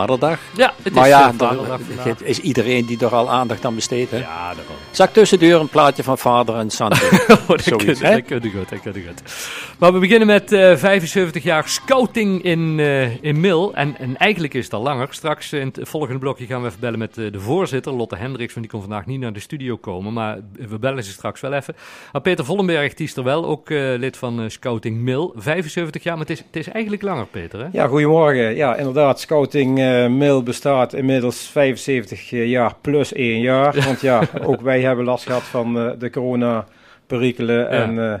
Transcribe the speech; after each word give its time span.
Vaderdag. 0.00 0.38
Ja, 0.56 0.72
het 0.82 0.92
maar 0.94 1.04
is 1.04 1.10
ja, 1.10 1.28
eh, 1.28 1.34
vaderdag 1.36 1.78
er 1.78 1.84
vandaag. 1.84 2.20
is 2.22 2.40
iedereen 2.40 2.86
die 2.86 2.98
er 3.00 3.14
al 3.14 3.30
aandacht 3.30 3.64
aan 3.64 3.74
besteedt. 3.74 4.10
Hè? 4.10 4.16
Ja, 4.18 4.46
daarom. 4.54 4.76
Zak 4.90 5.12
tussen 5.12 5.38
de 5.38 5.46
deur 5.46 5.60
een 5.60 5.68
plaatje 5.68 6.02
van 6.02 6.18
vader 6.18 6.54
en 6.56 6.70
Santi. 6.70 7.00
Oh, 7.28 7.48
dat 7.48 7.62
Zoiets, 7.62 8.00
hè? 8.00 8.10
dat 8.28 8.42
goed, 8.42 8.68
dat 8.68 8.78
goed. 8.82 9.22
Maar 9.78 9.92
we 9.92 9.98
beginnen 9.98 10.26
met 10.26 10.52
eh 10.52 10.76
75 10.76 11.42
jaar 11.42 11.68
scouting 11.68 12.42
in, 12.42 12.76
eh, 12.80 13.22
in 13.24 13.40
Mil. 13.40 13.74
En, 13.74 13.96
en 13.98 14.16
eigenlijk 14.16 14.54
is 14.54 14.64
het 14.64 14.72
al 14.74 14.82
langer. 14.82 15.08
Straks 15.10 15.52
in 15.52 15.72
het 15.74 15.88
volgende 15.88 16.18
blokje 16.18 16.46
gaan 16.46 16.60
we 16.62 16.66
even 16.68 16.80
bellen 16.80 16.98
met 16.98 17.18
eh, 17.18 17.32
de 17.32 17.40
voorzitter, 17.40 17.92
Lotte 17.92 18.16
Hendricks. 18.16 18.54
Want 18.54 18.66
die 18.66 18.74
kon 18.78 18.88
vandaag 18.88 19.06
niet 19.06 19.20
naar 19.20 19.32
de 19.32 19.40
studio 19.40 19.76
komen. 19.76 20.12
Maar 20.12 20.38
we 20.68 20.78
bellen 20.78 21.04
ze 21.04 21.10
straks 21.10 21.40
wel 21.40 21.52
even. 21.52 21.76
Maar 22.12 22.22
Peter 22.22 22.44
Vollenberg, 22.44 22.94
die 22.94 23.06
is 23.06 23.16
er 23.16 23.24
wel. 23.24 23.44
Ook 23.46 23.70
eh, 23.70 23.78
lid 23.96 24.16
van 24.16 24.40
eh, 24.40 24.48
Scouting 24.48 24.96
Mil. 24.96 25.32
75 25.36 26.02
jaar, 26.02 26.16
maar 26.16 26.26
het 26.26 26.38
is, 26.38 26.44
het 26.46 26.56
is 26.56 26.68
eigenlijk 26.68 27.02
langer, 27.02 27.26
Peter. 27.26 27.60
Hè? 27.60 27.66
Ja, 27.72 27.86
goedemorgen. 27.86 28.54
Ja, 28.56 28.76
inderdaad, 28.76 29.20
Scouting 29.20 29.78
eh 29.78 29.85
Mail 30.08 30.42
bestaat 30.42 30.92
inmiddels 30.92 31.48
75 31.48 32.30
jaar 32.30 32.74
plus 32.80 33.12
één 33.12 33.40
jaar. 33.40 33.84
Want 33.84 34.00
ja, 34.00 34.22
ook 34.42 34.60
wij 34.60 34.80
hebben 34.80 35.04
last 35.04 35.26
gehad 35.26 35.42
van 35.42 35.78
eh, 35.78 35.90
de 35.98 36.10
corona-perikelen. 36.10 37.70
En 37.70 38.12
eh, 38.12 38.20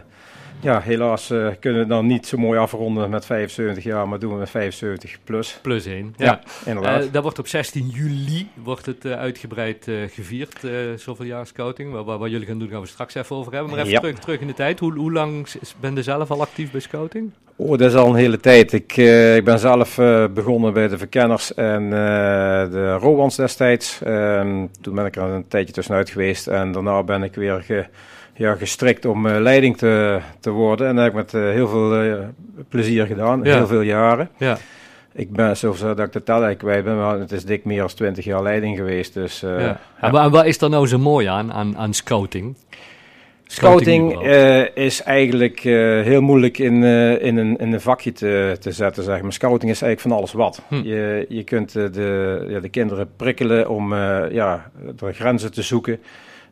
ja, 0.60 0.80
helaas 0.80 1.30
eh, 1.30 1.46
kunnen 1.60 1.80
we 1.80 1.86
dan 1.86 2.06
niet 2.06 2.26
zo 2.26 2.36
mooi 2.36 2.58
afronden 2.58 3.10
met 3.10 3.26
75 3.26 3.84
jaar, 3.84 4.08
maar 4.08 4.18
doen 4.18 4.32
we 4.32 4.38
met 4.38 4.50
75 4.50 5.18
plus. 5.24 5.58
Plus 5.62 5.86
één. 5.86 6.14
Ja, 6.16 6.24
Ja. 6.24 6.40
inderdaad. 6.64 7.04
Eh, 7.04 7.12
dat 7.12 7.22
wordt 7.22 7.38
op 7.38 7.46
16 7.46 7.88
juli 7.88 8.48
wordt 8.62 8.86
het 8.86 9.04
eh, 9.04 9.12
uitgebreid 9.12 9.88
gevierd, 10.10 10.60
zoveel 10.96 11.26
jaar 11.26 11.46
scouting. 11.46 11.92
Wat, 11.92 12.04
wat, 12.04 12.18
wat 12.18 12.30
jullie 12.30 12.46
gaan 12.46 12.58
doen, 12.58 12.68
gaan 12.68 12.80
we 12.80 12.86
straks 12.86 13.14
even 13.14 13.36
over 13.36 13.52
hebben. 13.52 13.70
Maar 13.70 13.80
even 13.80 13.92
Ja. 13.92 14.00
terug, 14.00 14.18
terug 14.18 14.40
in 14.40 14.46
de 14.46 14.54
tijd. 14.54 14.78
Hoe, 14.80 14.92
hoe 14.94 15.12
lang 15.12 15.46
ben 15.80 15.94
je 15.94 16.02
zelf 16.02 16.30
al 16.30 16.40
actief 16.40 16.70
bij 16.70 16.80
scouting? 16.80 17.30
Oh, 17.56 17.68
dat 17.78 17.80
is 17.80 17.94
al 17.94 18.08
een 18.08 18.14
hele 18.14 18.40
tijd. 18.40 18.72
Ik, 18.72 18.96
ik 19.36 19.44
ben 19.44 19.58
zelf 19.58 19.96
begonnen 20.34 20.72
bij 20.72 20.88
de 20.88 20.98
Verkenners 20.98 21.54
en 21.54 21.90
de 22.70 22.92
Rowands 23.00 23.36
destijds. 23.36 24.02
Ehm, 24.02 24.66
toen 24.80 24.94
ben 24.94 25.06
ik 25.06 25.16
er 25.16 25.22
een 25.22 25.48
tijdje 25.48 25.72
tussenuit 25.72 26.10
geweest 26.10 26.46
en 26.46 26.72
daarna 26.72 27.02
ben 27.02 27.22
ik 27.22 27.34
weer 27.34 27.62
ge, 27.62 27.86
ja, 28.36 28.54
gestrikt 28.54 29.04
om 29.04 29.26
eh, 29.26 29.40
leiding 29.40 29.76
te, 29.76 30.20
te 30.40 30.50
worden. 30.50 30.86
En 30.88 30.94
dat 30.94 31.04
heb 31.04 31.12
ik 31.12 31.18
met 31.18 31.34
eh, 31.34 31.50
heel 31.50 31.68
veel 31.68 31.94
eh, 31.94 32.14
plezier 32.68 33.06
gedaan, 33.06 33.40
Ja. 33.42 33.56
heel 33.56 33.66
veel 33.66 33.80
jaren. 33.80 34.28
Ja. 34.38 34.58
Ik 35.12 35.32
ben, 35.32 35.56
zoals 35.56 35.80
dat 35.80 35.98
ik 35.98 36.12
de 36.12 36.22
tel 36.22 36.42
eigenlijk 36.44 36.58
kwijt 36.58 36.84
ben, 36.84 36.96
maar 36.96 37.18
het 37.18 37.32
is 37.32 37.44
dik 37.44 37.64
meer 37.64 37.78
dan 37.78 37.88
20 37.88 38.24
jaar 38.24 38.42
leiding 38.42 38.76
geweest. 38.76 39.14
Dus, 39.14 39.42
eh, 39.42 39.60
ja. 39.60 39.80
En, 40.00 40.14
en 40.14 40.30
wat 40.30 40.44
is 40.44 40.60
er 40.60 40.70
nou 40.70 40.86
zo 40.86 40.98
mooi 40.98 41.26
aan, 41.26 41.52
aan, 41.52 41.76
aan 41.76 41.94
scouting? 41.94 42.56
Scouting 43.48 44.22
eh, 44.22 44.76
is 44.76 45.02
eigenlijk 45.02 45.58
eh, 45.64 45.72
heel 46.02 46.20
moeilijk 46.20 46.58
in, 46.58 46.82
eh, 46.84 47.22
in, 47.22 47.36
een, 47.36 47.56
in 47.58 47.72
een 47.72 47.80
vakje 47.80 48.12
te, 48.12 48.56
te 48.60 48.72
zetten, 48.72 49.02
zeg 49.02 49.22
maar. 49.22 49.32
Scouting 49.32 49.70
is 49.70 49.82
eigenlijk 49.82 50.00
van 50.00 50.12
alles 50.12 50.32
wat. 50.32 50.62
Hm. 50.68 50.82
Je, 50.82 51.26
je 51.28 51.44
kunt 51.44 51.72
de, 51.72 52.44
ja, 52.48 52.60
de 52.60 52.68
kinderen 52.68 53.08
prikkelen 53.16 53.68
om 53.68 53.92
eh, 53.92 54.24
ja, 54.30 54.70
de 54.96 55.12
grenzen 55.12 55.52
te 55.52 55.62
zoeken, 55.62 55.98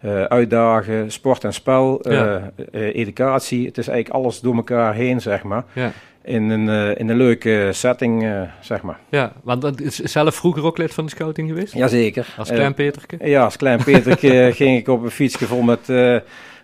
eh, 0.05 0.22
uitdagen, 0.24 1.12
sport 1.12 1.44
en 1.44 1.52
spel, 1.52 2.00
eh, 2.00 2.12
Ja. 2.12 2.52
eh, 2.72 2.94
educatie. 2.94 3.66
Het 3.66 3.78
is 3.78 3.88
eigenlijk 3.88 4.24
alles 4.24 4.41
door 4.41 4.55
elkaar 4.55 4.94
heen, 4.94 5.20
zeg 5.20 5.42
maar. 5.42 5.64
Ja. 5.72 5.92
In 6.22 6.50
een, 6.50 6.96
in 6.96 7.08
een 7.08 7.16
leuke 7.16 7.69
setting, 7.72 8.27
zeg 8.61 8.83
maar. 8.83 8.98
ja, 9.08 9.33
want 9.42 9.62
dat 9.62 9.80
is 9.80 9.96
zelf 9.96 10.34
vroeger 10.34 10.64
ook 10.64 10.78
lid 10.78 10.94
van 10.94 11.05
de 11.05 11.11
scouting 11.11 11.48
geweest? 11.48 11.74
Jazeker. 11.74 12.34
Als 12.38 12.48
klein 12.48 12.74
Peterke? 12.74 13.19
ja, 13.28 13.44
als 13.44 13.56
klein 13.56 13.84
Peterke 13.84 14.50
ging 14.55 14.78
ik 14.78 14.88
op 14.88 15.02
een 15.02 15.11
fietsje 15.11 15.46
vol 15.46 15.62
met, 15.62 15.88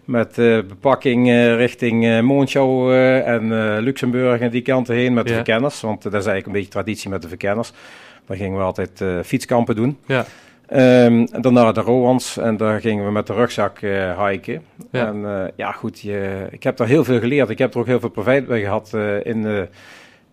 met 0.05 0.39
eh, 0.39 0.59
bepakking 0.69 1.29
richting 1.57 2.23
Monschau 2.23 2.93
eh, 2.95 3.27
en 3.29 3.79
Luxemburg 3.81 4.41
en 4.41 4.51
die 4.51 4.63
kanten 4.63 4.95
heen 4.95 5.15
met 5.15 5.27
de 5.27 5.35
verkenners. 5.35 5.81
Want 5.81 6.03
dat 6.03 6.13
is 6.13 6.19
eigenlijk 6.27 6.47
een 6.47 6.53
beetje 6.53 6.69
traditie 6.71 7.11
met 7.11 7.23
de 7.23 7.29
verkenners. 7.29 7.73
Daar 8.27 8.37
gingen 8.37 8.59
we 8.59 8.65
altijd 8.65 9.05
fietskampen 9.25 9.77
doen. 9.77 9.99
Ja. 10.07 10.25
Ehm, 10.71 11.27
en 11.33 11.41
daarna 11.41 11.73
de 11.73 11.81
Roans 11.81 12.37
en 12.37 12.57
daar 12.57 12.81
gingen 12.81 13.05
we 13.05 13.11
met 13.11 13.27
de 13.27 13.33
rugzak 13.35 13.79
eh 13.79 14.27
hiken. 14.27 14.63
Ja. 14.91 15.07
En 15.07 15.25
eh, 15.25 15.49
ja, 15.57 15.73
goed, 15.73 16.01
je, 16.01 16.47
ik 16.51 16.63
heb 16.63 16.77
daar 16.77 16.87
heel 16.87 17.05
veel 17.05 17.19
geleerd. 17.21 17.51
Ik 17.51 17.59
heb 17.59 17.75
er 17.75 17.81
ook 17.81 17.87
heel 17.87 18.01
veel 18.01 18.09
profijt 18.11 18.47
bij 18.47 18.61
gehad 18.61 18.91
eh, 18.95 19.25
in 19.27 19.43
de, 19.43 19.69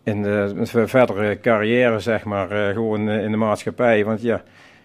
in 0.03 0.21
de 0.23 0.51
mijn 0.55 0.87
verdere 0.87 1.39
carrière, 1.39 1.99
zeg 1.99 2.23
maar, 2.23 2.73
gewoon 2.73 3.09
in 3.09 3.31
de 3.31 3.37
maatschappij. 3.37 4.05
Want 4.05 4.21
ja, 4.21 4.43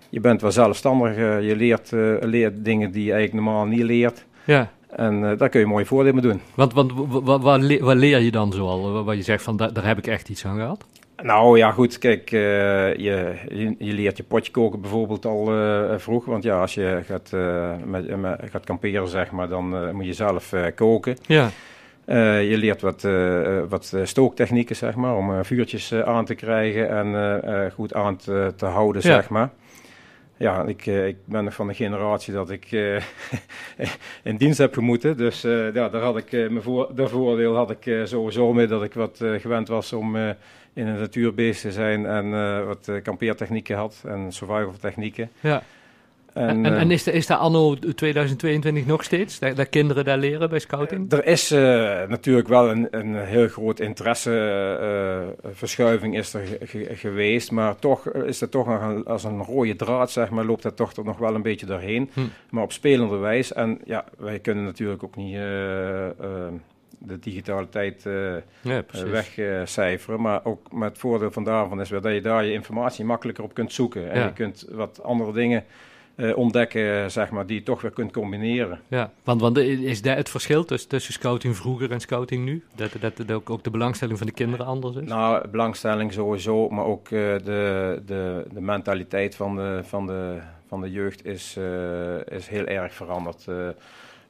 je 0.08 0.20
bent 0.20 0.40
wel 0.40 0.52
zelfstandig, 0.52 1.16
je 1.16 1.54
leert, 1.56 1.90
leert 2.20 2.64
dingen 2.64 2.90
die 2.90 3.04
je 3.04 3.12
eigenlijk 3.12 3.44
normaal 3.44 3.66
niet 3.66 3.82
leert. 3.82 4.24
Ja. 4.44 4.70
En 4.96 5.36
daar 5.36 5.48
kun 5.48 5.60
je 5.60 5.66
mooi 5.66 5.84
voordeel 5.86 6.12
mee 6.12 6.22
doen. 6.22 6.40
Want, 6.54 6.72
want 6.74 6.92
wat, 7.22 7.40
wat, 7.42 7.60
le- 7.62 7.78
wat 7.84 7.96
leer 7.96 8.18
je 8.20 8.30
dan 8.30 8.52
zoal? 8.52 8.92
Wat- 8.92 9.04
Wat 9.04 9.16
je 9.16 9.22
zegt 9.22 9.42
van, 9.44 9.56
daar, 9.56 9.72
daar 9.72 9.86
heb 9.86 9.98
ik 9.98 10.06
echt 10.06 10.28
iets 10.28 10.46
aan 10.46 10.56
gehad? 10.58 10.84
Nou 11.22 11.58
ja, 11.58 11.70
goed, 11.70 11.98
kijk, 11.98 12.32
eh, 12.32 12.40
je, 12.96 13.34
je, 13.48 13.74
je 13.78 13.92
leert 13.92 14.16
je 14.16 14.22
potje 14.22 14.52
koken 14.52 14.80
bijvoorbeeld 14.80 15.26
al 15.26 15.52
eh, 15.52 15.98
vroeg. 15.98 16.24
Want 16.24 16.42
ja, 16.42 16.60
als 16.60 16.74
je 16.74 17.00
gaat, 17.06 17.30
eh, 17.32 17.72
met, 17.84 18.16
met- 18.20 18.40
gaat 18.50 18.64
kamperen, 18.64 19.08
zeg 19.08 19.30
maar, 19.30 19.48
dan 19.48 19.94
moet 19.94 20.06
je 20.06 20.12
zelf 20.12 20.54
koken. 20.74 21.16
Ja. 21.26 21.48
Je 22.40 22.54
leert 22.56 22.80
wat, 22.80 23.06
wat 23.68 23.94
stooktechnieken, 24.04 24.76
zeg 24.76 24.94
maar, 24.94 25.16
om 25.16 25.44
vuurtjes 25.44 25.94
aan 25.94 26.24
te 26.24 26.34
krijgen 26.34 26.88
en 26.90 27.70
goed 27.72 27.94
aan 27.94 28.16
te, 28.16 28.52
te 28.56 28.66
houden, 28.66 29.02
Ja. 29.04 29.08
zeg 29.14 29.28
maar. 29.28 29.50
Ja, 30.36 30.64
ik, 30.64 30.86
ik 30.86 31.16
ben 31.24 31.44
nog 31.44 31.54
van 31.54 31.66
de 31.66 31.74
generatie 31.74 32.32
dat 32.34 32.50
ik 32.50 32.70
in 34.22 34.36
dienst 34.36 34.58
heb 34.58 34.74
gemoeten. 34.74 35.16
Dus 35.16 35.42
ja, 35.74 35.88
daar 35.88 36.02
had 36.02 36.16
ik 36.16 36.32
mijn 36.32 36.62
voor, 36.62 36.90
de 36.94 37.08
voordeel 37.08 37.56
had 37.56 37.70
ik 37.70 38.00
sowieso 38.04 38.52
mee 38.52 38.66
dat 38.66 38.82
ik 38.82 38.94
wat 38.94 39.20
gewend 39.38 39.68
was 39.68 39.92
om 39.92 40.16
in 40.74 40.84
de 40.86 40.92
natuur 40.92 41.34
bezig 41.34 41.60
te 41.60 41.72
zijn 41.72 42.06
en 42.06 42.34
eh, 42.34 42.64
wat 42.66 42.88
eh, 42.88 43.02
kampeertechnieken 43.02 43.76
had 43.76 44.02
en 44.06 44.32
survival 44.32 44.74
technieken. 44.80 45.30
ja. 45.40 45.62
En, 46.32 46.48
en, 46.48 46.64
eh, 46.74 46.80
en 46.80 46.90
is, 46.90 47.02
de, 47.02 47.12
is 47.12 47.26
dat 47.26 47.38
anno 47.38 47.76
2022 47.94 48.86
nog 48.86 49.04
steeds? 49.04 49.38
Dat, 49.38 49.56
dat 49.56 49.68
kinderen 49.68 50.04
daar 50.04 50.18
leren 50.18 50.48
bij 50.48 50.58
scouting? 50.58 51.12
Er 51.12 51.26
is 51.26 51.50
natuurlijk 52.08 52.48
wel 52.48 52.70
een, 52.70 52.88
een 52.90 53.14
heel 53.16 53.48
groot 53.48 53.80
interesseverschuiving 53.80 56.16
is 56.16 56.34
er 56.34 56.46
ge- 56.46 56.58
ge- 56.66 56.90
geweest, 56.96 57.50
maar 57.50 57.76
toch 57.76 58.08
is 58.12 58.38
dat 58.38 58.50
toch 58.50 58.66
nog 58.66 58.82
een, 58.82 59.04
als 59.04 59.24
een 59.24 59.42
rode 59.42 59.76
draad, 59.76 60.10
zeg 60.10 60.30
maar, 60.30 60.44
loopt 60.44 60.62
dat 60.62 60.76
toch 60.76 60.92
er 60.92 61.04
nog 61.04 61.18
wel 61.18 61.34
een 61.34 61.42
beetje 61.42 61.66
doorheen. 61.66 62.10
Hm. 62.12 62.20
Maar 62.50 62.62
op 62.62 62.72
spelende 62.72 63.16
wijze. 63.16 63.54
En 63.54 63.78
ja, 63.84 64.04
wij 64.18 64.38
kunnen 64.38 64.64
natuurlijk 64.64 65.02
ook 65.04 65.16
niet 65.16 65.36
de 67.04 67.18
digitale 67.18 67.68
tijd 67.68 68.06
eh, 68.06 68.34
Ja, 68.60 68.84
wegcijferen, 69.04 70.20
maar 70.20 70.44
ook 70.44 70.72
met 70.72 70.88
het 70.88 70.98
voordeel 70.98 71.30
van 71.30 71.44
daarvan 71.44 71.80
is 71.80 71.90
weer 71.90 72.00
dat 72.00 72.12
je 72.14 72.20
daar 72.20 72.44
je 72.44 72.52
informatie 72.52 73.04
makkelijker 73.04 73.44
op 73.44 73.54
kunt 73.54 73.72
zoeken. 73.72 74.10
En 74.10 74.18
Ja. 74.18 74.24
je 74.24 74.32
kunt 74.32 74.66
wat 74.70 75.02
andere 75.02 75.32
dingen 75.32 75.64
eh, 76.14 76.36
ontdekken, 76.36 77.10
zeg 77.10 77.30
maar, 77.30 77.46
die 77.46 77.56
je 77.56 77.62
toch 77.62 77.80
weer 77.80 77.90
kunt 77.90 78.12
combineren. 78.12 78.80
Ja, 78.88 79.10
want, 79.24 79.40
want 79.40 79.56
is 79.58 80.02
dat 80.02 80.16
het 80.16 80.28
verschil 80.28 80.64
tussen, 80.64 80.88
tussen 80.88 81.12
scouting 81.12 81.56
vroeger 81.56 81.90
en 81.90 82.00
scouting 82.00 82.44
nu? 82.44 82.64
Dat, 82.74 82.90
dat, 83.00 83.16
dat 83.16 83.32
ook, 83.32 83.50
ook 83.50 83.62
de 83.64 83.70
belangstelling 83.70 84.18
van 84.18 84.26
de 84.26 84.32
kinderen 84.32 84.66
anders 84.66 84.96
is? 84.96 85.08
Nou, 85.08 85.48
belangstelling 85.48 86.12
sowieso, 86.12 86.68
maar 86.68 86.84
ook 86.84 87.04
eh, 87.04 87.10
de, 87.10 88.02
de, 88.06 88.44
de 88.52 88.60
mentaliteit 88.60 89.34
van 89.34 89.56
de, 89.56 89.80
van 89.84 90.06
de, 90.06 90.38
van 90.68 90.80
de 90.80 90.90
jeugd 90.90 91.24
is, 91.24 91.56
eh, 91.58 92.36
is 92.36 92.48
heel 92.48 92.66
erg 92.66 92.94
veranderd. 92.94 93.46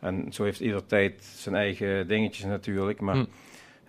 En 0.03 0.27
zo 0.31 0.45
heeft 0.45 0.61
ieder 0.61 0.87
tijd 0.87 1.25
zijn 1.25 1.55
eigen 1.55 2.09
dingetjes 2.09 2.45
natuurlijk. 2.45 3.01
Maar 3.01 3.15
Hm. 3.15 3.25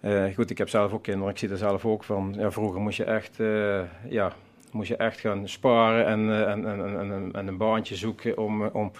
eh, 0.01 0.23
goed, 0.35 0.49
ik 0.49 0.57
heb 0.57 0.69
zelf 0.69 0.93
ook 0.93 1.03
kinderen, 1.03 1.29
ik 1.31 1.37
zie 1.37 1.49
er 1.49 1.57
zelf 1.57 1.85
ook 1.85 2.03
van. 2.03 2.35
Ja, 2.37 2.51
vroeger 2.51 2.81
moest 2.81 2.97
je 2.97 3.03
echt, 3.03 3.39
eh, 3.39 3.79
ja, 4.09 4.33
moest 4.71 4.87
je 4.87 4.95
echt 4.95 5.19
gaan 5.19 5.47
sparen 5.47 6.05
en, 6.05 6.29
eh, 6.29 6.51
en, 6.51 6.67
en, 6.67 6.99
en, 6.99 7.11
en, 7.11 7.29
en 7.33 7.47
een 7.47 7.57
baantje 7.57 7.95
zoeken 7.95 8.37
om, 8.37 8.65
om, 8.65 8.91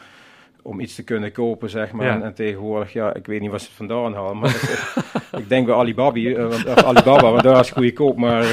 om 0.61 0.79
iets 0.79 0.95
te 0.95 1.03
kunnen 1.03 1.31
kopen, 1.31 1.69
zeg 1.69 1.91
maar. 1.91 2.05
Ja. 2.05 2.13
En, 2.13 2.23
en 2.23 2.33
tegenwoordig, 2.33 2.93
ja, 2.93 3.13
ik 3.13 3.25
weet 3.25 3.41
niet 3.41 3.49
waar 3.49 3.59
ze 3.59 3.65
het 3.65 3.75
vandaan 3.75 4.13
halen, 4.13 4.37
maar 4.37 4.55
ik 5.41 5.49
denk 5.49 5.65
bij 5.65 5.75
Alibaba, 5.75 6.47
want- 6.47 6.83
Alibaba, 6.83 7.31
want 7.31 7.43
daar 7.43 7.59
is 7.59 7.69
het 7.69 7.77
goedkoop, 7.77 8.17
maar 8.17 8.43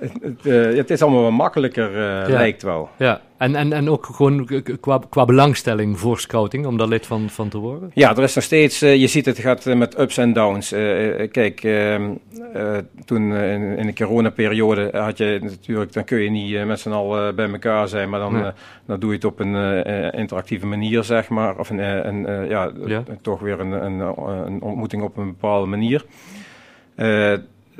het, 0.00 0.46
eh, 0.46 0.76
het 0.76 0.90
is 0.90 1.02
allemaal 1.02 1.22
wat 1.22 1.30
makkelijker, 1.32 1.88
eh, 1.88 1.98
Ja. 2.00 2.28
lijkt 2.28 2.62
wel. 2.62 2.88
Ja, 2.98 3.20
en, 3.38 3.54
en, 3.54 3.72
en 3.72 3.90
ook 3.90 4.06
gewoon 4.06 4.48
qua, 4.80 5.00
qua 5.08 5.24
belangstelling 5.24 5.98
voor 5.98 6.18
scouting, 6.18 6.66
om 6.66 6.76
daar 6.78 6.86
lid 6.88 7.06
van, 7.06 7.30
van 7.30 7.48
te 7.48 7.58
worden? 7.58 7.90
Ja, 7.94 8.16
er 8.16 8.22
is 8.22 8.34
nog 8.34 8.44
steeds, 8.44 8.82
eh, 8.82 8.96
je 8.96 9.06
ziet 9.06 9.26
het 9.26 9.38
gaat 9.38 9.64
met 9.64 9.98
ups 9.98 10.16
en 10.16 10.32
downs. 10.32 10.68
Kijk, 11.30 11.64
ehm, 11.64 12.10
eh, 12.52 12.76
toen 13.04 13.32
in, 13.32 13.76
in 13.78 13.86
de 13.86 13.92
coronaperiode 13.94 14.88
had 14.92 15.18
je 15.18 15.38
natuurlijk, 15.42 15.92
dan 15.92 16.04
kun 16.04 16.18
je 16.18 16.30
niet 16.30 16.66
met 16.66 16.80
z'n 16.80 16.90
allen 16.90 17.34
bij 17.34 17.50
elkaar 17.50 17.88
zijn, 17.88 18.08
maar 18.08 18.20
dan, 18.20 18.32
Nee. 18.32 18.50
dan 18.86 19.00
doe 19.00 19.08
je 19.10 19.14
het 19.16 19.24
op 19.24 19.40
een 19.40 19.82
interactieve 20.12 20.66
manier, 20.66 21.04
zeg 21.04 21.28
maar. 21.28 21.58
Of 21.58 21.70
een, 21.70 21.78
een, 22.08 22.48
ja, 22.48 22.70
Ja. 22.86 23.02
toch 23.22 23.40
weer 23.40 23.60
een, 23.60 23.72
een, 23.84 23.98
een 24.46 24.62
ontmoeting 24.62 25.02
op 25.02 25.16
een 25.16 25.26
bepaalde 25.26 25.66
manier. 25.66 26.04
Eh, 26.94 27.32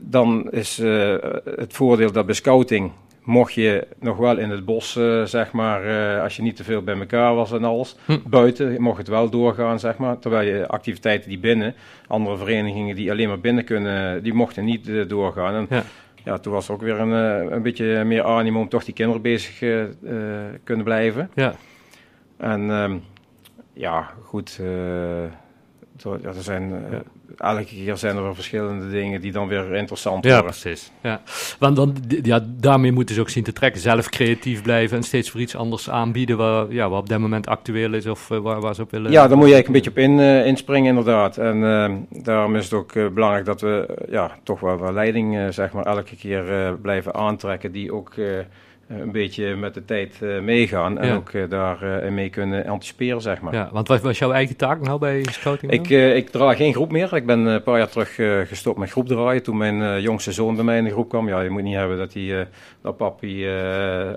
dan 0.02 0.50
is 0.50 0.78
eh, 0.78 1.14
het 1.56 1.72
voordeel 1.72 2.12
dat 2.12 2.26
bij 2.26 2.34
scouting 2.34 2.92
mocht 3.22 3.52
je 3.52 3.86
nog 4.00 4.16
wel 4.16 4.38
in 4.38 4.50
het 4.50 4.64
bos, 4.64 4.96
eh, 4.96 5.22
zeg 5.24 5.52
maar, 5.52 5.84
eh, 5.84 6.22
als 6.22 6.36
je 6.36 6.42
niet 6.42 6.56
te 6.56 6.64
veel 6.64 6.82
bij 6.82 6.98
elkaar 6.98 7.34
was 7.34 7.52
en 7.52 7.64
alles, 7.64 7.96
Hm. 8.04 8.18
buiten 8.26 8.80
mocht 8.82 8.98
het 8.98 9.08
wel 9.08 9.30
doorgaan, 9.30 9.78
zeg 9.78 9.96
maar. 9.96 10.18
Terwijl 10.18 10.48
je 10.48 10.66
activiteiten 10.66 11.28
die 11.28 11.38
binnen, 11.38 11.74
andere 12.06 12.36
verenigingen 12.36 12.96
die 12.96 13.10
alleen 13.10 13.28
maar 13.28 13.40
binnen 13.40 13.64
kunnen, 13.64 14.22
die 14.22 14.34
mochten 14.34 14.64
niet 14.64 15.08
doorgaan. 15.08 15.54
En 15.54 15.66
Ja. 15.76 15.82
ja, 16.24 16.38
toen 16.38 16.52
was 16.52 16.68
er 16.68 16.74
ook 16.74 16.82
weer 16.82 17.00
een, 17.00 17.52
een 17.52 17.62
beetje 17.62 18.04
meer 18.04 18.22
animo 18.24 18.60
om 18.60 18.68
toch 18.68 18.84
die 18.84 18.94
kinderen 18.94 19.22
bezig 19.22 19.60
uh, 19.62 19.84
kunnen 20.64 20.84
blijven. 20.84 21.30
Ja. 21.34 21.54
En 22.36 22.70
ehm, 22.70 22.96
ja, 23.72 24.10
goed. 24.22 24.60
ja, 26.22 26.28
er 26.28 26.42
zijn, 26.42 26.72
elke 27.36 27.64
keer 27.64 27.96
zijn 27.96 28.16
er 28.16 28.22
wel 28.22 28.34
verschillende 28.34 28.90
dingen 28.90 29.20
die 29.20 29.32
dan 29.32 29.48
weer 29.48 29.74
interessant 29.74 30.24
ja, 30.24 30.30
worden. 30.30 30.50
Precies. 30.50 30.90
Ja, 31.02 31.20
Want 31.58 31.76
dan, 31.76 31.96
ja, 32.22 32.40
daarmee 32.46 32.92
moeten 32.92 33.14
ze 33.14 33.20
ook 33.20 33.28
zien 33.28 33.44
te 33.44 33.52
trekken. 33.52 33.80
Zelf 33.80 34.08
creatief 34.08 34.62
blijven 34.62 34.96
en 34.96 35.02
steeds 35.02 35.30
voor 35.30 35.40
iets 35.40 35.56
anders 35.56 35.90
aanbieden 35.90 36.36
waar, 36.36 36.72
ja, 36.72 36.88
wat 36.88 37.00
op 37.00 37.08
dat 37.08 37.18
moment 37.18 37.46
actueel 37.46 37.92
is 37.92 38.06
of 38.06 38.28
waar, 38.28 38.60
waar 38.60 38.74
ze 38.74 38.82
op 38.82 38.90
willen. 38.90 39.10
Ja, 39.10 39.28
daar 39.28 39.36
moet 39.36 39.48
je 39.48 39.54
eigenlijk 39.54 39.86
een 39.86 39.92
beetje 39.92 40.12
op 40.12 40.18
in, 40.18 40.44
inspringen 40.44 40.88
inderdaad. 40.88 41.36
En 41.36 41.64
ehm, 41.64 42.22
daarom 42.22 42.56
is 42.56 42.64
het 42.64 42.72
ook 42.72 42.92
belangrijk 42.92 43.44
dat 43.44 43.60
we 43.60 44.04
ja, 44.10 44.30
toch 44.42 44.60
wel, 44.60 44.78
wel 44.78 44.92
leiding 44.92 45.54
zeg 45.54 45.72
maar, 45.72 45.84
elke 45.84 46.16
keer 46.16 46.44
blijven 46.82 47.14
aantrekken 47.14 47.72
die 47.72 47.92
ook 47.92 48.14
eh, 48.16 48.26
een 48.88 49.12
beetje 49.12 49.56
met 49.56 49.74
de 49.74 49.84
tijd 49.84 50.18
uh, 50.22 50.40
meegaan 50.40 50.98
en 50.98 51.16
ook 51.16 51.32
uh, 51.32 51.48
daar 51.48 52.12
mee 52.12 52.30
kunnen 52.30 52.66
anticiperen, 52.66 53.20
zeg 53.20 53.40
maar. 53.40 53.54
Ja, 53.54 53.68
want 53.72 53.88
wat 53.88 54.00
was 54.00 54.18
jouw 54.18 54.32
eigen 54.32 54.56
taak 54.56 54.80
nou 54.80 54.98
bij 54.98 55.24
Scouting? 55.30 55.72
Ik, 55.72 55.88
ik 55.90 56.30
draai 56.30 56.56
geen 56.56 56.72
groep 56.72 56.90
meer. 56.90 57.14
Ik 57.14 57.26
ben 57.26 57.38
een 57.38 57.62
paar 57.62 57.78
jaar 57.78 57.88
terug 57.88 58.14
gestopt 58.48 58.78
met 58.78 58.90
groepdraaien 58.90 59.42
toen 59.42 59.56
mijn 59.56 60.00
jongste 60.00 60.32
zoon 60.32 60.54
bij 60.54 60.64
mij 60.64 60.78
in 60.78 60.84
de 60.84 60.90
groep 60.90 61.08
kwam. 61.08 61.28
Ja, 61.28 61.40
je 61.40 61.50
moet 61.50 61.62
niet 61.62 61.74
hebben 61.74 61.98
dat, 61.98 62.12
hij, 62.12 62.48
dat 62.82 62.96
papi 62.96 63.48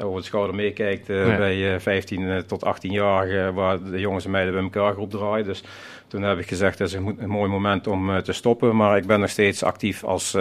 over 0.02 0.20
de 0.20 0.26
schouder 0.26 0.56
meekijkt 0.56 1.08
bij 1.08 1.80
15 1.80 2.44
tot 2.46 2.66
18-jarigen, 2.66 3.54
waar 3.54 3.84
de 3.84 4.00
jongens 4.00 4.26
en 4.26 4.32
meiden 4.32 4.54
bij 4.54 4.64
elkaar 4.64 4.94
groep 4.94 5.10
draaien. 5.10 5.46
Dus 5.46 5.64
toen 6.08 6.22
heb 6.22 6.40
ik 6.40 6.48
gezegd, 6.48 6.78
dat 6.78 6.88
is 6.88 6.94
een 6.94 7.18
mooi 7.26 7.50
moment 7.50 7.88
om 7.88 8.22
te 8.24 8.34
stoppen. 8.34 8.76
Maar 8.76 8.98
ik 8.98 9.06
ben 9.06 9.20
nog 9.20 9.30
steeds 9.30 9.64
actief 9.64 10.04
als 10.04 10.38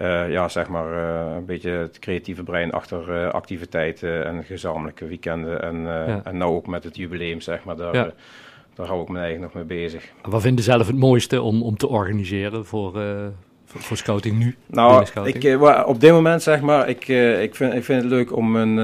uh, 0.00 0.30
ja, 0.30 0.48
zeg 0.48 0.68
maar 0.68 0.92
uh, 0.92 1.34
een 1.36 1.44
beetje 1.44 1.70
het 1.70 1.98
creatieve 1.98 2.42
brein 2.42 2.72
achter 2.72 3.22
uh, 3.22 3.28
activiteiten 3.28 4.26
en 4.26 4.44
gezamenlijke 4.44 5.06
weekenden. 5.06 5.62
En, 5.62 5.82
ja. 5.82 6.20
en 6.24 6.36
nou 6.36 6.54
ook 6.54 6.66
met 6.66 6.84
het 6.84 6.96
jubileum, 6.96 7.40
zeg 7.40 7.64
maar. 7.64 7.76
Daar, 7.76 7.94
ja. 7.94 8.10
daar 8.74 8.86
hou 8.86 9.02
ik 9.02 9.08
me 9.08 9.18
eigenlijk 9.18 9.54
nog 9.54 9.66
mee 9.66 9.78
bezig. 9.78 10.04
Wat 10.22 10.42
vinden 10.42 10.64
zelf 10.64 10.86
het 10.86 10.96
mooiste 10.96 11.42
om, 11.42 11.62
om 11.62 11.76
te 11.76 11.88
organiseren 11.88 12.66
voor, 12.66 12.92
voor, 13.64 13.80
voor 13.80 13.96
scouting 13.96 14.38
nu? 14.38 14.56
Nou, 14.66 15.06
ik, 15.24 15.60
op 15.86 16.00
dit 16.00 16.12
moment 16.12 16.42
zeg 16.42 16.60
maar, 16.60 16.88
ik, 16.88 17.08
ik, 17.38 17.54
vind, 17.54 17.74
ik 17.74 17.84
vind 17.84 18.02
het 18.02 18.10
leuk 18.10 18.36
om 18.36 18.56
een 18.56 18.76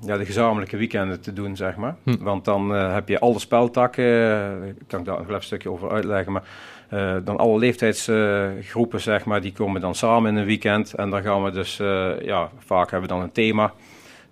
ja, 0.00 0.16
de 0.16 0.24
gezamenlijke 0.24 0.76
weekenden 0.76 1.20
te 1.20 1.32
doen, 1.32 1.56
zeg 1.56 1.76
maar. 1.76 1.94
Hm. 2.02 2.16
Want 2.20 2.44
dan 2.44 2.70
heb 2.70 3.08
je 3.08 3.20
alle 3.20 3.38
speltakken, 3.38 4.04
uh, 4.04 4.72
kan 4.86 5.00
ik 5.00 5.06
daar 5.06 5.28
een 5.28 5.42
stukje 5.42 5.70
over 5.70 5.90
uitleggen, 5.90 6.32
maar 6.32 6.44
uh, 6.92 7.16
dan 7.24 7.36
alle 7.36 7.58
leeftijdsgroepen, 7.58 9.00
zeg 9.00 9.24
maar, 9.24 9.40
die 9.40 9.52
komen 9.52 9.80
dan 9.80 9.94
samen 9.94 10.30
in 10.30 10.36
een 10.36 10.46
weekend. 10.46 10.94
En 10.94 11.10
dan 11.10 11.22
gaan 11.22 11.44
we 11.44 11.50
dus, 11.50 11.76
ja, 12.22 12.50
vaak 12.58 12.90
hebben 12.90 13.08
we 13.08 13.14
dan 13.14 13.24
een 13.24 13.32
thema 13.32 13.72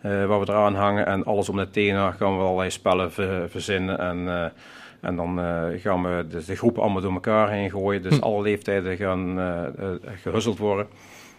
waar 0.00 0.40
we 0.40 0.46
eraan 0.48 0.74
hangen. 0.74 1.06
En 1.06 1.24
alles 1.24 1.48
om 1.48 1.56
dat 1.56 1.72
thema 1.72 2.10
gaan 2.10 2.36
we 2.36 2.42
allerlei 2.42 2.70
spellen 2.70 3.12
verzinnen 3.50 3.98
en... 3.98 4.52
En 5.00 5.16
dan 5.16 5.40
gaan 5.78 6.02
we 6.02 6.26
dus 6.28 6.44
de 6.44 6.56
groepen 6.56 6.82
allemaal 6.82 7.02
door 7.02 7.12
elkaar 7.12 7.50
heen 7.50 7.70
gooien. 7.70 8.02
Dus 8.02 8.16
hm. 8.16 8.22
alle 8.22 8.42
leeftijden 8.42 8.96
gaan 8.96 9.38
gehuzzeld 10.22 10.58
worden. 10.58 10.86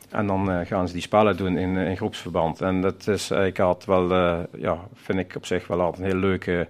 En 0.09 0.27
dan 0.27 0.65
gaan 0.65 0.87
ze 0.87 0.93
die 0.93 1.01
spellen 1.01 1.37
doen 1.37 1.57
in, 1.57 1.77
in 1.77 1.97
groepsverband. 1.97 2.61
En 2.61 2.81
dat 2.81 3.07
is, 3.07 3.31
ik 3.31 3.57
had 3.57 3.85
wel, 3.85 4.13
ja, 4.57 4.77
vind 4.93 5.19
ik 5.19 5.35
op 5.35 5.45
zich 5.45 5.67
wel 5.67 5.81
altijd 5.81 6.01
een 6.01 6.07
hele 6.07 6.27
leuke 6.27 6.67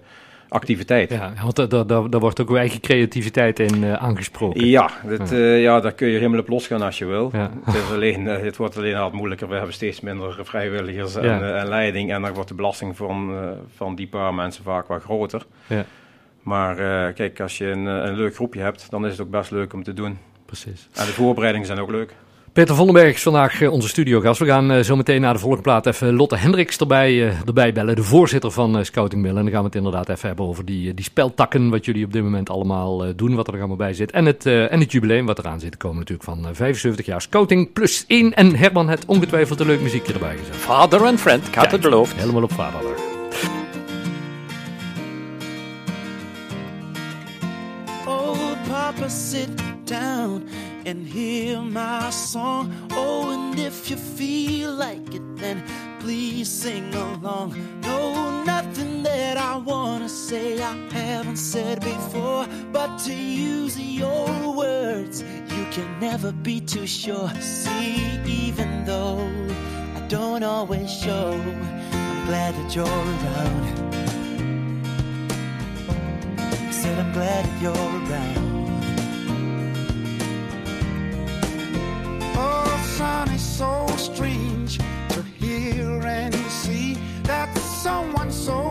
activiteit. 0.52 1.10
Ja, 1.10 1.32
want 1.42 1.56
daar, 1.56 1.86
daar, 1.86 2.10
daar 2.10 2.20
wordt 2.20 2.40
ook 2.40 2.50
uw 2.50 2.56
eigen 2.56 2.80
creativiteit 2.80 3.58
in 3.58 3.82
uh, 3.82 3.92
aangesproken. 3.92 4.66
Ja, 4.66 4.90
dit, 5.06 5.30
ja. 5.30 5.36
ja, 5.38 5.80
daar 5.80 5.92
kun 5.92 6.08
je 6.08 6.16
helemaal 6.16 6.40
op 6.40 6.48
losgaan 6.48 6.82
als 6.82 6.98
je 6.98 7.06
wil. 7.06 7.30
Ja. 7.32 7.50
Het, 7.64 7.74
is 7.74 7.90
alleen, 7.90 8.24
het 8.24 8.56
wordt 8.56 8.76
alleen 8.76 8.94
altijd 8.94 9.14
moeilijker. 9.14 9.48
We 9.48 9.54
hebben 9.54 9.74
steeds 9.74 10.00
minder 10.00 10.38
vrijwilligers 10.42 11.16
en, 11.16 11.24
ja. 11.24 11.54
en 11.54 11.68
leiding. 11.68 12.12
En 12.12 12.22
dan 12.22 12.34
wordt 12.34 12.48
de 12.48 12.54
belasting 12.54 12.96
van, 12.96 13.34
van 13.76 13.94
die 13.94 14.06
paar 14.06 14.34
mensen 14.34 14.64
vaak 14.64 14.86
wat 14.86 15.02
groter. 15.02 15.42
Ja. 15.66 15.84
Maar 16.42 16.76
kijk, 17.12 17.40
als 17.40 17.58
je 17.58 17.66
een, 17.66 17.86
een 17.86 18.14
leuk 18.14 18.34
groepje 18.34 18.60
hebt, 18.60 18.90
dan 18.90 19.06
is 19.06 19.12
het 19.12 19.20
ook 19.20 19.30
best 19.30 19.50
leuk 19.50 19.72
om 19.72 19.82
te 19.82 19.94
doen. 19.94 20.18
Precies. 20.46 20.88
En 20.94 21.06
de 21.06 21.12
voorbereidingen 21.12 21.66
zijn 21.66 21.78
ook 21.78 21.90
leuk. 21.90 22.14
Peter 22.52 22.74
Vondenberg 22.74 23.14
is 23.14 23.22
vandaag 23.22 23.62
eh, 23.62 23.72
onze 23.72 23.88
studiogast. 23.88 24.40
We 24.40 24.46
gaan 24.46 24.72
uh, 24.72 24.80
zo 24.80 24.96
meteen 24.96 25.20
naar 25.20 25.32
de 25.32 25.38
volgende 25.38 25.62
plaat 25.62 25.86
even 25.86 26.14
Lotte 26.14 26.36
Hendricks 26.36 26.78
erbij, 26.78 27.12
uh, 27.12 27.46
erbij 27.46 27.72
bellen. 27.72 27.96
De 27.96 28.02
voorzitter 28.02 28.50
van 28.50 28.84
Scouting 28.84 29.22
Mill. 29.22 29.36
En 29.36 29.42
dan 29.42 29.50
gaan 29.50 29.60
we 29.60 29.66
het 29.66 29.74
inderdaad 29.74 30.08
even 30.08 30.26
hebben 30.26 30.46
over 30.46 30.64
die, 30.64 30.94
die 30.94 31.04
speltakken. 31.04 31.70
Wat 31.70 31.84
jullie 31.84 32.04
op 32.04 32.12
dit 32.12 32.22
moment 32.22 32.50
allemaal 32.50 33.16
doen. 33.16 33.34
Wat 33.34 33.48
er 33.48 33.58
allemaal 33.58 33.76
bij 33.76 33.92
zit. 33.92 34.10
En 34.10 34.26
het, 34.26 34.46
en 34.46 34.80
het 34.80 34.92
jubileum 34.92 35.26
wat 35.26 35.38
eraan 35.38 35.60
zit 35.60 35.70
te 35.70 35.76
komen 35.76 35.98
natuurlijk 35.98 36.24
van 36.24 36.54
75 36.54 37.06
jaar 37.06 37.22
Scouting 37.22 37.72
plus 37.72 38.04
1. 38.06 38.34
En 38.34 38.56
Herman 38.56 38.88
het 38.88 39.04
ongetwijfeld 39.06 39.60
een 39.60 39.66
leuk 39.66 39.80
muziekje 39.80 40.12
erbij 40.12 40.36
gezet. 40.36 40.56
Father 40.56 41.04
and 41.04 41.20
friend, 41.20 41.46
ik 41.46 41.54
had 41.54 41.70
het 41.70 41.80
beloofd. 41.80 42.16
Helemaal 42.16 42.42
op 42.42 42.52
vader. 42.52 42.90
Oh 48.06 48.38
papa 48.68 49.08
sit 49.08 49.48
down. 49.84 50.42
And 50.84 51.06
hear 51.06 51.60
my 51.60 52.10
song. 52.10 52.72
Oh, 52.90 53.30
and 53.30 53.58
if 53.58 53.90
you 53.90 53.96
feel 53.96 54.72
like 54.72 55.14
it, 55.14 55.36
then 55.36 55.62
please 56.00 56.48
sing 56.48 56.92
along. 56.94 57.54
No, 57.82 58.42
nothing 58.44 59.02
that 59.02 59.36
I 59.36 59.56
wanna 59.56 60.08
say 60.08 60.60
I 60.62 60.74
haven't 60.90 61.36
said 61.36 61.80
before, 61.80 62.46
but 62.72 62.98
to 63.06 63.14
use 63.14 63.78
your 63.78 64.56
words, 64.56 65.22
you 65.22 65.64
can 65.70 65.88
never 66.00 66.32
be 66.32 66.60
too 66.60 66.86
sure. 66.86 67.30
See, 67.40 68.18
even 68.26 68.84
though 68.84 69.30
I 69.96 70.00
don't 70.08 70.42
always 70.42 70.90
show, 70.92 71.32
I'm 71.32 72.26
glad 72.26 72.54
that 72.54 72.74
you're 72.74 72.86
around. 72.86 73.64
Said 76.72 76.98
I'm 76.98 77.12
glad 77.12 77.44
that 77.44 77.62
you're 77.62 77.72
around. 77.74 78.51
Someone 87.82 88.30
so 88.30 88.61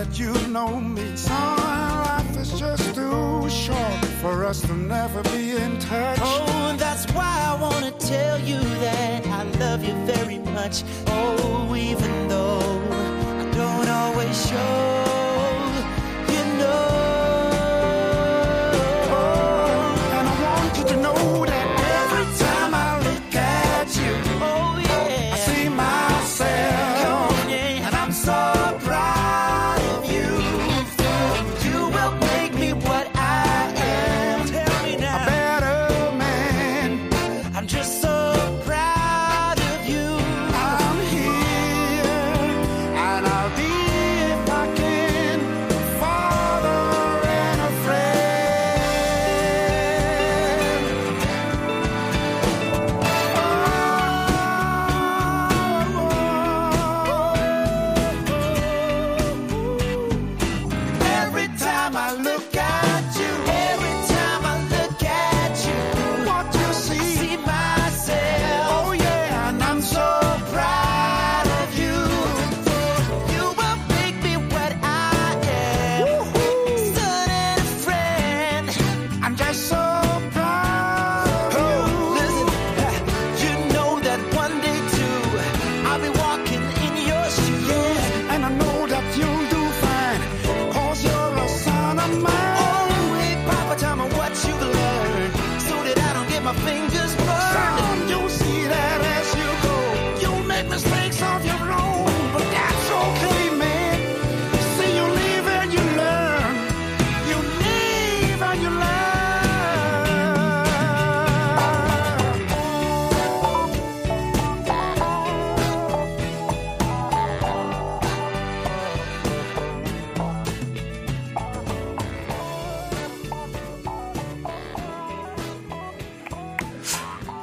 that 0.00 0.18
you 0.18 0.32
know 0.48 0.80
me. 0.80 1.16
Son, 1.16 1.56
life 1.58 2.36
is 2.38 2.58
just 2.58 2.94
too 2.94 3.50
short 3.50 4.04
for 4.22 4.44
us 4.44 4.60
to 4.62 4.72
never 4.74 5.22
be 5.24 5.52
in 5.52 5.78
touch. 5.78 6.18
Oh, 6.22 6.74
that's 6.78 7.04
why 7.12 7.34
I 7.50 7.60
wanna 7.60 7.90
tell 7.92 8.38
you 8.40 8.60
that 8.60 9.26
I 9.26 9.42
love 9.58 9.84
you 9.84 9.94
very 10.06 10.38
much. 10.38 10.84
Oh, 11.06 11.74
even 11.76 12.28
though 12.28 12.60
I 12.90 13.50
don't 13.52 13.88
always 13.88 14.48
show. 14.48 15.19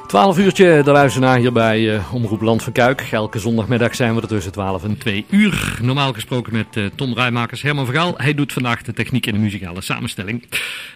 12 0.08 0.38
uurtje, 0.38 0.82
de 0.84 0.92
luisteraar 0.92 1.38
hier 1.38 1.52
bij 1.52 1.82
uh, 1.82 2.14
Omroep 2.14 2.42
Land 2.42 2.64
van 2.64 2.74
Kuik. 2.74 3.02
Elke 3.12 3.40
zondagmiddag 3.40 3.96
zijn 3.96 4.16
we 4.16 4.22
er 4.22 4.28
tussen 4.28 4.52
12 4.52 4.84
en 4.84 4.98
2 4.98 5.26
uur. 5.30 5.80
Normaal 5.82 6.14
gesproken 6.14 6.54
met 6.54 6.76
uh, 6.76 6.86
Tom 6.96 7.14
Rijmakers, 7.14 7.62
Herman 7.62 7.86
Vergaal. 7.86 8.14
Hij 8.18 8.34
doet 8.34 8.54
vandaag 8.54 8.82
de 8.82 8.94
techniek 8.94 9.28
en 9.28 9.34
de 9.34 9.40
muzikale 9.40 9.82
samenstelling. 9.82 10.46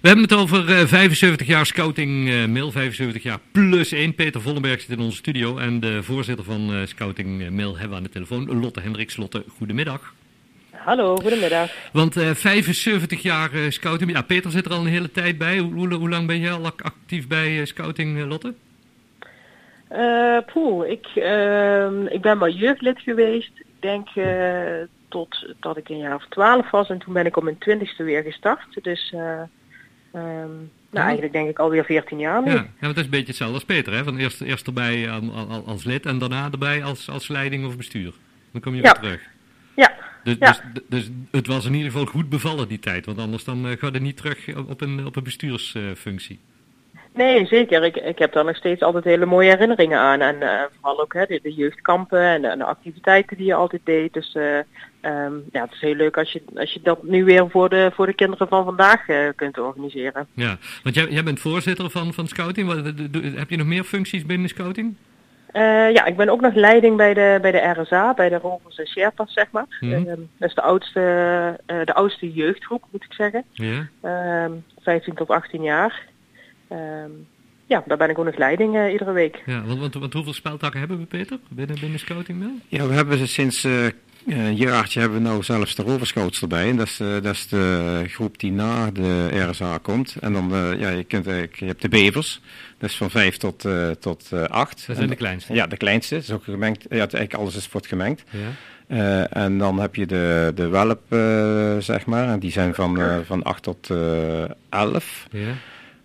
We 0.02 0.08
hebben 0.08 0.24
het 0.24 0.34
over 0.34 0.70
uh, 0.70 0.86
75 0.86 1.48
jaar 1.48 1.66
scouting 1.66 2.48
mail, 2.48 2.72
75 2.72 3.24
jaar 3.24 3.40
plus 3.52 3.92
1. 3.92 4.16
Peter 4.16 4.42
Vollenberg 4.42 4.82
zit 4.82 4.90
in 4.90 5.00
onze 5.00 5.18
studio 5.18 5.58
en 5.58 5.80
de 5.80 6.04
voorzitter 6.04 6.46
van 6.46 6.72
scouting 6.86 7.50
mail 7.50 7.72
hebben 7.72 7.90
we 7.90 7.96
aan 7.96 8.04
de 8.04 8.10
telefoon. 8.10 8.60
Lotte 8.60 8.82
Hendricks. 8.82 9.18
Lotte, 9.18 9.44
goedemiddag. 9.58 10.14
Hallo, 10.72 11.16
goedemiddag. 11.16 11.70
Want 11.92 12.16
75 12.34 13.22
jaar 13.22 13.50
scouting, 13.70 14.12
ja 14.12 14.22
Peter 14.22 14.52
zit 14.52 14.66
er 14.66 14.72
al 14.72 14.80
een 14.80 14.92
hele 14.92 15.12
tijd 15.12 15.38
bij. 15.38 15.58
Hoe, 15.60 15.74
hoe, 15.74 15.94
hoe 15.94 16.10
lang 16.10 16.28
ben 16.28 16.40
jij 16.40 16.52
al 16.52 16.66
actief 16.66 17.28
bij 17.28 17.66
scouting, 17.66 18.26
Lotte? 18.26 18.54
Uh, 19.92 20.38
poeh, 20.54 20.90
ik, 20.90 21.08
uh, 21.16 22.14
ik 22.14 22.22
ben 22.22 22.38
maar 22.38 22.50
jeugdlid 22.50 23.00
geweest. 23.00 23.52
Ik 23.56 23.66
denk 23.80 24.16
uh, 24.16 24.88
tot 25.08 25.54
dat 25.60 25.78
ik 25.78 25.90
een 25.90 25.98
jaar 25.98 26.16
of 26.16 26.26
twaalf 26.30 26.70
was 26.70 26.90
en 26.90 27.00
toen 27.00 27.14
ben 27.14 27.26
ik 27.26 27.38
op 27.38 27.44
mijn 27.44 27.58
twintigste 27.58 28.04
weer 28.04 28.24
gestart. 28.24 28.84
Dus 28.84 29.14
um, 29.14 30.72
nou, 30.90 31.06
eigenlijk 31.06 31.34
denk 31.34 31.50
ik 31.50 31.60
alweer 31.60 31.86
14 31.86 32.20
jaar 32.20 32.44
nu. 32.44 32.52
Ja, 32.52 32.68
ja 32.80 32.88
dat 32.88 32.98
is 32.98 33.04
een 33.04 33.10
beetje 33.10 33.26
hetzelfde 33.28 33.56
als 33.56 33.66
Peter, 33.66 33.94
hè? 33.94 34.04
Van 34.04 34.18
eerst, 34.18 34.42
eerst 34.42 34.68
erbij 34.68 35.10
als 35.66 35.84
lid 35.84 36.06
en 36.06 36.18
daarna 36.18 36.50
erbij 36.52 36.84
als, 36.84 37.10
als 37.10 37.28
leiding 37.28 37.66
of 37.66 37.78
bestuur. 37.78 38.14
Dan 38.52 38.62
kom 38.62 38.76
je 38.76 38.82
ja. 38.82 38.92
weer 38.92 39.02
terug. 39.02 39.22
Ja. 39.76 39.94
Dus, 40.24 40.36
ja. 40.40 40.58
dus, 40.74 40.82
dus, 40.88 41.10
het 41.32 41.48
was 41.48 41.66
in 41.66 41.74
ieder 41.74 41.92
geval 41.92 42.06
goed 42.06 42.30
bevallen 42.30 42.68
die 42.68 42.80
tijd, 42.80 43.06
want 43.06 43.18
anders 43.18 43.44
dan 43.44 43.78
ga 43.80 43.90
je 43.92 44.00
niet 44.00 44.18
terug 44.18 44.56
op 44.56 44.82
een, 44.82 45.06
op 45.06 45.16
een 45.16 45.24
bestuursfunctie. 45.24 46.40
Nee, 47.14 47.46
zeker. 47.46 47.84
Ik, 47.84 47.96
ik 47.96 48.20
heb 48.20 48.34
daar 48.34 48.46
nog 48.46 48.56
steeds 48.56 48.82
altijd 48.82 49.04
hele 49.04 49.26
mooie 49.26 49.50
herinneringen 49.50 50.00
aan. 50.00 50.22
En 50.22 50.36
uh, 50.36 50.62
vooral 50.76 51.02
ook 51.02 51.14
hè, 51.14 51.26
de, 51.26 51.40
de 51.44 51.54
jeugdkampen 51.54 52.22
en 52.22 52.42
de, 52.42 52.58
de, 52.58 52.64
activiteiten 52.64 53.38
die 53.38 53.46
je 53.46 53.54
altijd 53.54 53.82
deed. 53.84 54.14
Dus 54.14 54.36
uh, 54.36 54.58
um, 55.02 55.44
ja, 55.52 55.62
het 55.62 55.72
is 55.72 55.80
heel 55.80 55.96
leuk 55.96 56.18
als 56.18 56.32
je, 56.32 56.42
als 56.56 56.74
je 56.74 56.80
dat 56.84 57.04
nu 57.04 57.24
weer 57.24 57.50
voor 57.50 57.70
de, 57.70 57.92
voor 57.94 58.06
de 58.06 58.14
kinderen 58.14 58.48
van 58.48 58.66
vandaag 58.66 59.08
uh, 59.08 59.30
kunt 59.36 59.58
organiseren. 59.58 60.28
Ja, 60.34 60.58
want 60.84 60.96
jij, 60.96 61.08
jij 61.10 61.24
bent 61.24 61.40
voorzitter 61.40 61.90
van, 61.90 62.14
van 62.14 62.28
Scouting. 62.28 62.68
Wat, 62.68 62.94
heb 63.36 63.50
je 63.50 63.58
nog 63.58 63.68
meer 63.68 63.84
functies 63.84 64.26
binnen 64.26 64.50
Scouting? 64.50 64.96
ja, 65.94 66.06
ik 66.06 66.18
ben 66.18 66.30
ook 66.30 66.42
nog 66.42 66.54
leiding 66.54 66.98
bij 66.98 67.14
de, 67.14 67.38
bij 67.42 67.52
de 67.52 67.82
RSA, 67.82 68.14
bij 68.14 68.30
de 68.30 68.38
Rovers 68.38 68.76
en 68.76 68.88
Sherpas, 68.88 69.34
zeg 69.34 69.52
maar. 69.52 69.66
Mhm. 69.80 69.94
-hmm. 69.94 70.30
dat 70.38 70.50
is 70.50 70.56
de 70.56 70.62
oudste, 70.62 71.00
de 71.66 71.94
oudste 71.94 72.32
jeugdgroep, 72.32 72.86
moet 72.92 73.04
ik 73.04 73.14
zeggen. 73.14 73.44
Ehm, 74.02 74.52
15 74.82 75.14
tot 75.14 75.30
18 75.30 75.64
jaar. 75.64 76.10
Um, 76.72 77.28
ja, 77.66 77.84
daar 77.86 77.98
ben 77.98 78.10
ik 78.10 78.20
ook 78.20 78.26
nog 78.26 78.38
leiding 78.38 78.76
uh, 78.76 78.92
iedere 78.92 79.12
week. 79.12 79.42
Ja, 79.46 79.64
want, 79.64 79.80
want, 79.80 79.94
want, 79.94 80.14
hoeveel 80.14 80.34
speltakken 80.34 80.80
hebben 80.80 80.98
we, 80.98 81.06
Peter, 81.06 81.40
binnen, 81.50 81.80
binnen 81.80 82.00
Scouting 82.00 82.40
Mail? 82.40 82.56
Ja, 82.68 82.88
we 82.88 82.94
hebben 82.94 83.28
sinds 83.28 83.66
uh, 83.66 83.86
een 84.28 84.56
jaartje 84.56 85.00
hebben 85.00 85.18
we 85.18 85.24
nou 85.24 85.44
zelfs 85.44 85.76
de 85.76 85.84
roverscouts 85.84 86.42
erbij. 86.42 86.70
En 86.70 86.78
dat 86.78 86.88
is, 86.88 87.00
uh, 87.00 87.08
dat 87.14 87.34
is 87.34 87.48
de 87.48 88.04
groep 88.08 88.40
die 88.40 88.52
na 88.52 88.92
de 88.92 89.46
RSA 89.50 89.78
komt. 89.78 90.16
En 90.20 90.34
dan, 90.34 90.50
ja, 90.78 90.90
je, 90.90 91.04
kunt, 91.04 91.26
je 91.26 91.66
hebt 91.66 91.82
de 91.82 91.90
bevers. 91.90 92.42
Dat 92.78 92.90
is 92.90 92.96
van 92.96 93.10
5 93.10 93.38
tot, 93.38 93.68
tot 94.00 94.30
8. 94.48 94.88
Dat 94.88 94.96
zijn 94.96 95.10
de 95.10 95.16
kleinste? 95.16 95.54
Ja, 95.54 95.68
de 95.68 95.78
kleinste. 95.78 96.16
Dat 96.16 96.24
is 96.24 96.32
ook 96.32 96.44
gemengd. 96.44 96.86
Ja, 96.90 96.98
eigenlijk 96.98 97.34
alles 97.34 97.56
is 97.56 97.72
wordt 97.72 97.88
gemengd. 97.88 98.24
Ja. 98.30 98.40
Uh, 98.92 99.38
en 99.38 99.58
dan 99.58 99.80
heb 99.80 99.96
je 99.96 100.06
de, 100.06 100.52
de 100.56 100.68
welp, 100.68 101.02
uh, 101.10 101.78
zeg 101.78 102.06
maar. 102.06 102.28
En 102.28 102.40
die 102.40 102.52
zijn 102.52 102.74
van, 102.74 103.00
uh, 103.00 103.18
van 103.26 103.44
8 103.44 103.64
tot 103.64 103.90
11. 104.70 105.28
Ja. 105.32 105.54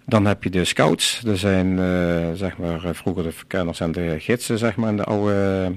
Dan 0.09 0.27
heb 0.27 0.43
je 0.45 0.51
de 0.51 0.65
scouts. 0.65 1.21
Dat 1.25 1.39
zijn 1.39 1.67
uh, 1.79 2.17
zeg 2.35 2.59
maar 2.59 2.81
vroeger 2.95 3.23
de 3.23 3.33
verkenners 3.33 3.81
en 3.81 3.93
de 3.93 4.17
gidsen, 4.19 4.59
zeg 4.59 4.77
maar, 4.77 4.89
in 4.91 4.97
de 4.97 5.05
oude, 5.05 5.73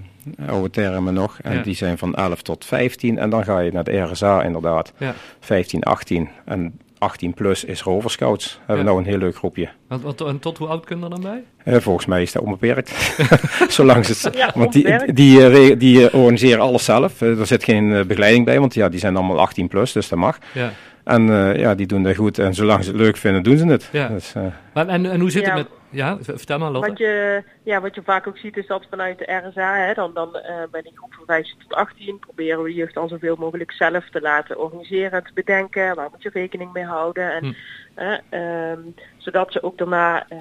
oude 0.47 0.69
termen 0.69 1.13
nog. 1.13 1.39
En 1.41 1.55
ja. 1.55 1.61
die 1.61 1.75
zijn 1.75 1.97
van 1.97 2.15
11 2.15 2.41
tot 2.41 2.65
15. 2.65 3.17
En 3.17 3.29
dan 3.29 3.43
ga 3.43 3.59
je 3.59 3.71
naar 3.71 3.83
de 3.83 3.97
RSA 4.01 4.43
inderdaad. 4.43 4.93
Ja. 4.97 5.13
15, 5.39 5.83
18. 5.83 6.29
En 6.45 6.79
18 6.97 7.33
plus 7.33 7.63
is 7.63 7.81
roverscouts. 7.81 8.57
Hebben 8.57 8.75
Ja. 8.75 8.81
we 8.81 8.87
nou 8.87 8.97
een 8.97 9.05
heel 9.09 9.17
leuk 9.17 9.35
groepje. 9.35 9.69
En 9.87 10.39
tot 10.39 10.57
hoe 10.57 10.67
oud 10.67 10.85
kun 10.85 10.97
je 10.97 11.03
er 11.03 11.09
dan 11.09 11.21
bij? 11.21 11.43
Uh, 11.65 11.79
volgens 11.79 12.05
mij 12.05 12.21
is 12.21 12.31
dat 12.31 12.43
onbeperkt. 12.43 12.91
Zolang 13.69 14.05
ze, 14.05 14.31
Ja, 14.35 14.51
want 14.55 14.73
die, 14.73 14.85
onbeperkt. 14.85 15.15
die, 15.15 15.49
die, 15.49 15.77
die 15.77 16.13
organiseren 16.13 16.59
alles 16.61 16.85
zelf. 16.85 17.21
Er 17.21 17.45
zit 17.47 17.63
geen 17.63 18.07
begeleiding 18.07 18.45
bij, 18.45 18.59
want 18.59 18.73
ja, 18.73 18.89
die 18.89 18.99
zijn 18.99 19.15
allemaal 19.15 19.39
18 19.39 19.67
plus, 19.67 19.91
dus 19.91 20.09
dat 20.09 20.19
mag. 20.19 20.37
Ja. 20.53 20.71
En 21.09 21.27
uh, 21.27 21.55
ja, 21.55 21.75
die 21.75 21.87
doen 21.87 22.03
dat 22.03 22.15
goed. 22.15 22.39
En 22.39 22.53
zolang 22.53 22.83
ze 22.83 22.91
het 22.91 22.99
leuk 22.99 23.17
vinden, 23.17 23.43
doen 23.43 23.57
ze 23.57 23.67
het. 23.67 23.89
Ja. 23.91 24.07
Dus, 24.07 24.35
uh, 24.35 24.43
Maar, 24.73 24.87
en, 24.87 25.05
en 25.05 25.19
hoe 25.19 25.31
zit 25.31 25.45
Ja. 25.45 25.47
het 25.55 25.57
met... 25.57 25.77
Ja, 25.91 26.17
vertel 26.21 26.59
maar 26.59 26.71
Lotte. 26.71 26.89
Wat 26.89 26.97
je, 26.97 27.43
ja, 27.63 27.81
wat 27.81 27.95
je 27.95 28.01
vaak 28.03 28.27
ook 28.27 28.37
ziet 28.37 28.57
is 28.57 28.67
dat 28.67 28.85
vanuit 28.89 29.17
de 29.17 29.41
RSA, 29.47 29.75
hè, 29.77 29.93
dan, 29.93 30.13
dan 30.13 30.29
uh, 30.35 30.41
bij 30.71 30.81
die 30.81 30.91
groep 30.95 31.13
van 31.13 31.25
15 31.25 31.55
tot 31.59 31.73
18 31.73 32.19
proberen 32.19 32.63
we 32.63 32.69
de 32.69 32.75
jeugd 32.75 32.97
al 32.97 33.07
zoveel 33.07 33.35
mogelijk 33.35 33.71
zelf 33.71 34.09
te 34.09 34.21
laten 34.21 34.59
organiseren 34.59 35.11
en 35.11 35.23
te 35.23 35.31
bedenken. 35.33 35.95
Waar 35.95 36.07
moet 36.11 36.23
je 36.23 36.29
rekening 36.33 36.73
mee 36.73 36.83
houden? 36.85 37.31
En, 37.33 37.55
Hm. 37.95 38.35
um, 38.35 38.95
zodat 39.17 39.51
ze 39.51 39.63
ook 39.63 39.77
daarna 39.77 40.25
uh, 40.33 40.37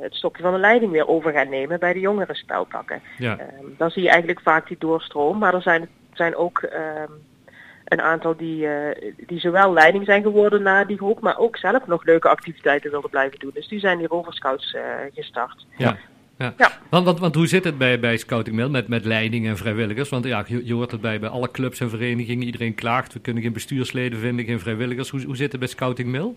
het 0.00 0.14
stokje 0.14 0.42
van 0.42 0.52
de 0.52 0.58
leiding 0.58 0.92
weer 0.92 1.08
over 1.08 1.32
gaan 1.32 1.48
nemen 1.48 1.78
bij 1.80 1.92
de 1.92 2.00
jongere 2.00 2.34
speltakken. 2.34 3.00
Ja. 3.18 3.32
Um, 3.60 3.74
dan 3.78 3.90
zie 3.90 4.02
je 4.02 4.08
eigenlijk 4.08 4.40
vaak 4.40 4.68
die 4.68 4.76
doorstroom, 4.78 5.38
maar 5.38 5.54
er 5.54 5.62
zijn, 5.62 5.88
zijn 6.12 6.36
ook 6.36 6.62
um, 6.62 7.12
een 7.84 8.00
aantal 8.00 8.36
die, 8.36 8.66
uh, 8.66 8.72
die 9.26 9.40
zowel 9.40 9.72
leiding 9.72 10.04
zijn 10.04 10.22
geworden 10.22 10.62
na 10.62 10.84
die 10.84 10.96
groep, 10.96 11.20
maar 11.20 11.38
ook 11.38 11.56
zelf 11.56 11.86
nog 11.86 12.04
leuke 12.04 12.28
activiteiten 12.28 12.90
wilden 12.90 13.10
blijven 13.10 13.38
doen. 13.38 13.50
Dus 13.54 13.68
die 13.68 13.78
zijn 13.78 13.98
die 13.98 14.06
roverscouts 14.06 14.72
uh, 14.72 14.82
gestart. 15.14 15.66
Ja. 15.76 15.96
Ja. 16.38 16.54
Ja. 16.56 16.72
Want, 16.90 17.04
want, 17.04 17.18
want 17.18 17.34
hoe 17.34 17.46
zit 17.46 17.64
het 17.64 17.78
bij, 17.78 18.00
bij 18.00 18.16
Scouting 18.16 18.56
Mail 18.56 18.70
met, 18.70 18.88
met 18.88 19.04
leiding 19.04 19.46
en 19.46 19.56
vrijwilligers? 19.56 20.08
Want 20.08 20.24
ja, 20.24 20.44
je, 20.46 20.66
je 20.66 20.74
hoort 20.74 20.90
het 20.90 21.00
bij, 21.00 21.20
bij 21.20 21.28
alle 21.28 21.50
clubs 21.50 21.80
en 21.80 21.90
verenigingen. 21.90 22.46
Iedereen 22.46 22.74
klaagt, 22.74 23.12
we 23.12 23.20
kunnen 23.20 23.42
geen 23.42 23.52
bestuursleden 23.52 24.18
vinden, 24.18 24.44
geen 24.44 24.60
vrijwilligers. 24.60 25.10
Hoe, 25.10 25.22
hoe 25.24 25.36
zit 25.36 25.50
het 25.50 25.60
bij 25.60 25.68
Scouting 25.68 26.08
Mail? 26.08 26.36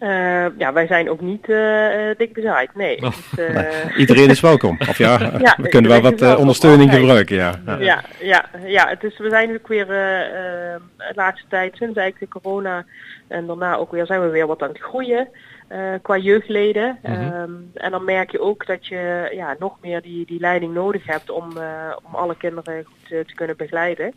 Uh, 0.00 0.58
ja, 0.58 0.72
wij 0.72 0.86
zijn 0.86 1.10
ook 1.10 1.20
niet 1.20 1.48
uh, 1.48 2.10
dik 2.16 2.32
bezaaid, 2.32 2.74
nee. 2.74 2.96
Oh. 2.96 3.02
Dus, 3.02 3.38
uh, 3.38 3.54
nee. 3.54 3.94
Iedereen 3.96 4.28
is 4.28 4.40
welkom. 4.40 4.76
Of 4.88 4.98
ja, 4.98 5.18
Ja, 5.38 5.56
we 5.62 5.68
kunnen 5.68 5.90
wel 5.90 6.00
wat 6.00 6.36
ondersteuning 6.36 6.92
gebruiken, 6.92 7.36
ja. 7.36 7.60
ja, 7.66 7.78
ja, 7.78 8.04
ja, 8.20 8.44
ja, 8.64 8.88
het 8.88 9.04
is, 9.04 9.18
we 9.18 9.28
zijn 9.28 9.54
ook 9.54 9.68
weer 9.68 9.86
de 9.86 10.80
laatste 11.14 11.46
tijd, 11.48 11.76
sinds 11.76 11.96
eigenlijk 11.96 12.32
de 12.32 12.40
corona 12.40 12.84
en 13.28 13.46
daarna 13.46 13.76
ook 13.76 13.90
weer, 13.90 14.06
zijn 14.06 14.20
we 14.20 14.28
weer 14.28 14.46
wat 14.46 14.62
aan 14.62 14.68
het 14.68 14.80
groeien. 14.80 15.28
Uh, 15.72 15.94
qua 16.02 16.16
jeugdleden. 16.16 16.98
Mhm. 17.02 17.32
Um, 17.32 17.70
en 17.74 17.90
dan 17.90 18.04
merk 18.04 18.30
je 18.30 18.40
ook 18.40 18.66
dat 18.66 18.86
je 18.86 19.30
ja, 19.34 19.56
nog 19.58 19.76
meer 19.80 20.02
die, 20.02 20.26
die 20.26 20.40
leiding 20.40 20.74
nodig 20.74 21.06
hebt 21.06 21.30
om, 21.30 21.56
uh, 21.56 21.96
om 22.02 22.14
alle 22.14 22.36
kinderen 22.36 22.84
goed 22.84 23.08
te 23.08 23.34
kunnen 23.34 23.56
begeleiden. 23.56 24.14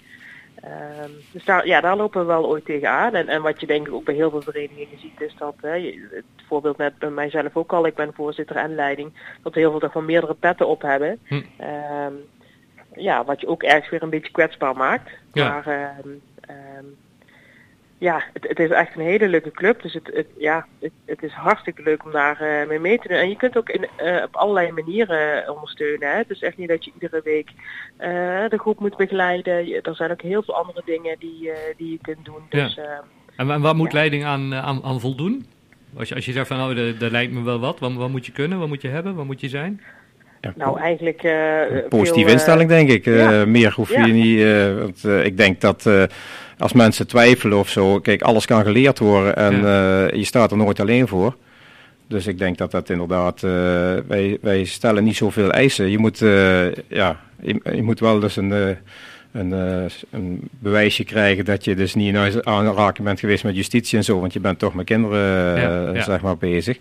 Um, 0.65 1.11
dus 1.31 1.45
daar, 1.45 1.67
ja, 1.67 1.81
daar 1.81 1.97
lopen 1.97 2.21
we 2.21 2.27
wel 2.27 2.47
ooit 2.47 2.65
tegenaan. 2.65 3.15
En, 3.15 3.27
en 3.27 3.41
wat 3.41 3.59
je 3.59 3.67
denk 3.67 3.87
ik 3.87 3.93
ook 3.93 4.03
bij 4.03 4.15
heel 4.15 4.29
veel 4.29 4.41
verenigingen 4.41 4.99
ziet 4.99 5.21
is 5.21 5.35
dat, 5.37 5.55
hè, 5.61 5.79
het 6.11 6.23
voorbeeld 6.47 6.77
net 6.77 6.97
bij 6.97 7.09
mijzelf 7.09 7.55
ook 7.55 7.73
al, 7.73 7.85
ik 7.85 7.95
ben 7.95 8.13
voorzitter 8.13 8.55
en 8.55 8.75
leiding, 8.75 9.11
dat 9.43 9.53
we 9.53 9.59
heel 9.59 9.79
veel 9.79 9.89
van 9.89 10.05
meerdere 10.05 10.33
petten 10.33 10.67
op 10.67 10.81
hebben. 10.81 11.19
Hm. 11.23 11.33
Um, 11.35 12.25
ja, 12.95 13.23
wat 13.23 13.41
je 13.41 13.47
ook 13.47 13.63
ergens 13.63 13.89
weer 13.89 14.03
een 14.03 14.09
beetje 14.09 14.31
kwetsbaar 14.31 14.75
maakt. 14.75 15.09
Ja. 15.33 15.49
Maar 15.49 15.95
um, 16.03 16.21
ja, 17.99 18.23
het, 18.33 18.47
het, 18.47 18.59
is 18.59 18.69
echt 18.69 18.95
een 18.95 19.01
hele 19.01 19.27
leuke 19.27 19.51
club. 19.51 19.81
Dus 19.81 19.93
het, 19.93 20.09
het 20.13 20.27
ja, 20.37 20.65
het, 20.79 20.91
het, 21.05 21.23
is 21.23 21.31
hartstikke 21.31 21.81
leuk 21.81 22.05
om 22.05 22.11
daar 22.11 22.41
uh, 22.41 22.67
mee 22.67 22.79
mee 22.79 22.99
te 22.99 23.07
doen. 23.07 23.17
En 23.17 23.29
je 23.29 23.35
kunt 23.35 23.57
ook 23.57 23.69
in, 23.69 23.87
uh, 24.03 24.23
op 24.23 24.35
allerlei 24.35 24.71
manieren 24.71 25.49
ondersteunen. 25.53 26.09
Hè? 26.09 26.17
Het 26.17 26.29
is 26.29 26.41
echt 26.41 26.57
niet 26.57 26.69
dat 26.69 26.85
je 26.85 26.91
iedere 26.93 27.21
week 27.23 27.49
uh, 27.49 28.07
de 28.49 28.57
groep 28.57 28.79
moet 28.79 28.97
begeleiden. 28.97 29.67
Je, 29.67 29.81
er 29.81 29.95
zijn 29.95 30.11
ook 30.11 30.21
heel 30.21 30.43
veel 30.43 30.55
andere 30.55 30.81
dingen 30.85 31.15
die, 31.19 31.51
die 31.77 31.91
je 31.91 31.99
kunt 32.01 32.25
doen. 32.25 32.41
Dus, 32.49 32.75
ja. 32.75 33.03
en, 33.35 33.51
en 33.51 33.61
waar 33.61 33.75
moet 33.75 33.91
ja. 33.91 33.97
leiding 33.97 34.25
aan, 34.25 34.53
aan, 34.53 34.83
aan 34.83 34.99
voldoen? 34.99 35.45
Als 35.97 36.09
je, 36.09 36.15
als 36.15 36.25
je 36.25 36.31
zegt 36.31 36.47
van 36.47 36.57
nou, 36.57 36.75
dat, 36.75 36.99
dat 36.99 37.11
lijkt 37.11 37.33
me 37.33 37.43
wel 37.43 37.59
wat. 37.59 37.79
wat. 37.79 37.93
Wat 37.93 38.09
moet 38.09 38.25
je 38.25 38.31
kunnen? 38.31 38.59
Wat 38.59 38.67
moet 38.67 38.81
je 38.81 38.87
hebben? 38.87 39.15
Wat 39.15 39.25
moet 39.25 39.41
je 39.41 39.49
zijn? 39.49 39.81
Ja, 40.41 40.53
nou, 40.55 40.79
eigenlijk... 40.79 41.23
Uh, 41.23 41.87
positieve 41.89 42.23
veel, 42.23 42.33
instelling, 42.33 42.69
denk 42.69 42.89
ik. 42.89 43.05
Uh. 43.05 43.43
Meer 43.43 43.73
hoef 43.73 43.89
je 43.89 43.97
ja. 43.97 44.05
niet... 44.05 44.39
Uh, 44.39 44.77
want, 44.77 45.25
ik 45.25 45.37
denk 45.37 45.61
dat 45.61 45.89
als 46.59 46.73
mensen 46.73 47.07
twijfelen 47.07 47.57
of 47.57 47.69
zo... 47.69 47.99
Kijk, 47.99 48.21
alles 48.21 48.45
kan 48.45 48.63
geleerd 48.63 48.99
worden 48.99 49.35
en 49.35 49.53
je 50.17 50.23
staat 50.23 50.51
er 50.51 50.57
nooit 50.57 50.79
alleen 50.79 51.07
voor. 51.07 51.35
Dus 52.07 52.27
ik 52.27 52.37
denk 52.37 52.57
dat 52.57 52.71
dat 52.71 52.89
inderdaad... 52.89 53.41
wij, 54.07 54.37
wij 54.41 54.63
stellen 54.63 55.03
niet 55.03 55.15
zoveel 55.15 55.51
eisen. 55.51 55.89
Je 55.89 55.97
moet, 55.97 56.19
ja, 56.87 57.19
je, 57.41 57.59
je, 57.73 57.83
moet 57.83 57.99
wel 57.99 58.19
dus 58.19 58.35
een... 58.35 58.77
Een, 59.31 59.51
een, 60.09 60.49
bewijsje 60.49 61.03
krijgen 61.03 61.45
dat 61.45 61.63
je 61.63 61.75
dus 61.75 61.95
niet 61.95 62.15
in 62.15 62.45
aanraking 62.47 63.07
bent 63.07 63.19
geweest 63.19 63.43
met 63.43 63.55
justitie 63.55 63.97
en 63.97 64.03
zo, 64.03 64.19
want 64.19 64.33
je 64.33 64.39
bent 64.39 64.59
toch 64.59 64.73
met 64.73 64.85
kinderen 64.85 65.19
ja, 65.61 65.91
ja. 65.93 66.03
zeg 66.03 66.21
maar 66.21 66.37
bezig. 66.37 66.77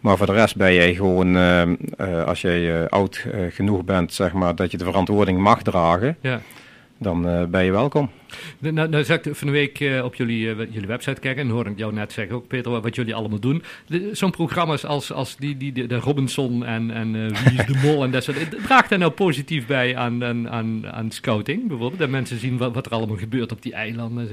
Maar 0.00 0.16
voor 0.16 0.26
de 0.26 0.32
rest 0.32 0.56
ben 0.56 0.74
jij 0.74 0.94
gewoon, 0.94 1.36
uh, 1.36 1.62
uh, 1.66 2.24
als 2.24 2.40
jij 2.40 2.88
oud 2.88 3.26
genoeg 3.50 3.84
bent, 3.84 4.12
zeg 4.12 4.32
maar, 4.32 4.54
dat 4.54 4.70
je 4.70 4.76
de 4.76 4.84
verantwoording 4.84 5.38
mag 5.38 5.62
dragen, 5.62 6.16
ja. 6.20 6.40
dan 6.98 7.46
ben 7.50 7.64
je 7.64 7.70
welkom. 7.70 8.10
Nou, 8.58 8.88
nou 8.88 9.04
zag 9.04 9.20
ik 9.20 9.34
van 9.34 9.46
de 9.46 9.52
week 9.52 9.80
uh, 9.80 10.04
op 10.04 10.14
jullie, 10.14 10.46
uh, 10.46 10.56
jullie 10.70 10.88
website 10.88 11.20
kijken 11.20 11.42
en 11.42 11.48
hoorde 11.48 11.70
ik 11.70 11.78
jou 11.78 11.92
net 11.92 12.12
zeggen 12.12 12.36
ook, 12.36 12.46
Peter, 12.46 12.80
wat 12.80 12.94
jullie 12.94 13.14
allemaal 13.14 13.38
doen. 13.38 13.62
Zo'n 14.12 14.30
programma's 14.30 14.84
als, 14.84 15.12
als 15.12 15.36
die, 15.36 15.56
die, 15.56 15.72
de, 15.72 15.86
de 15.86 15.96
Robinson 15.96 16.64
en, 16.64 16.90
en 16.90 17.14
uh, 17.14 17.26
Wie 17.26 17.58
is 17.58 17.66
de 17.66 17.80
Mol 17.84 18.04
en 18.04 18.10
dat 18.10 18.24
soort 18.24 18.36
Draagt 18.62 18.90
dat 18.90 18.98
nou 18.98 19.10
positief 19.10 19.66
bij 19.66 19.96
aan, 19.96 20.24
aan, 20.24 20.50
aan, 20.50 20.86
aan 20.90 21.10
scouting 21.10 21.68
bijvoorbeeld? 21.68 22.00
Dat 22.00 22.08
mensen 22.08 22.38
zien 22.38 22.56
wat, 22.56 22.74
wat 22.74 22.86
er 22.86 22.92
allemaal 22.92 23.16
gebeurt 23.16 23.52
op 23.52 23.62
die 23.62 23.72
eilanden. 23.72 24.28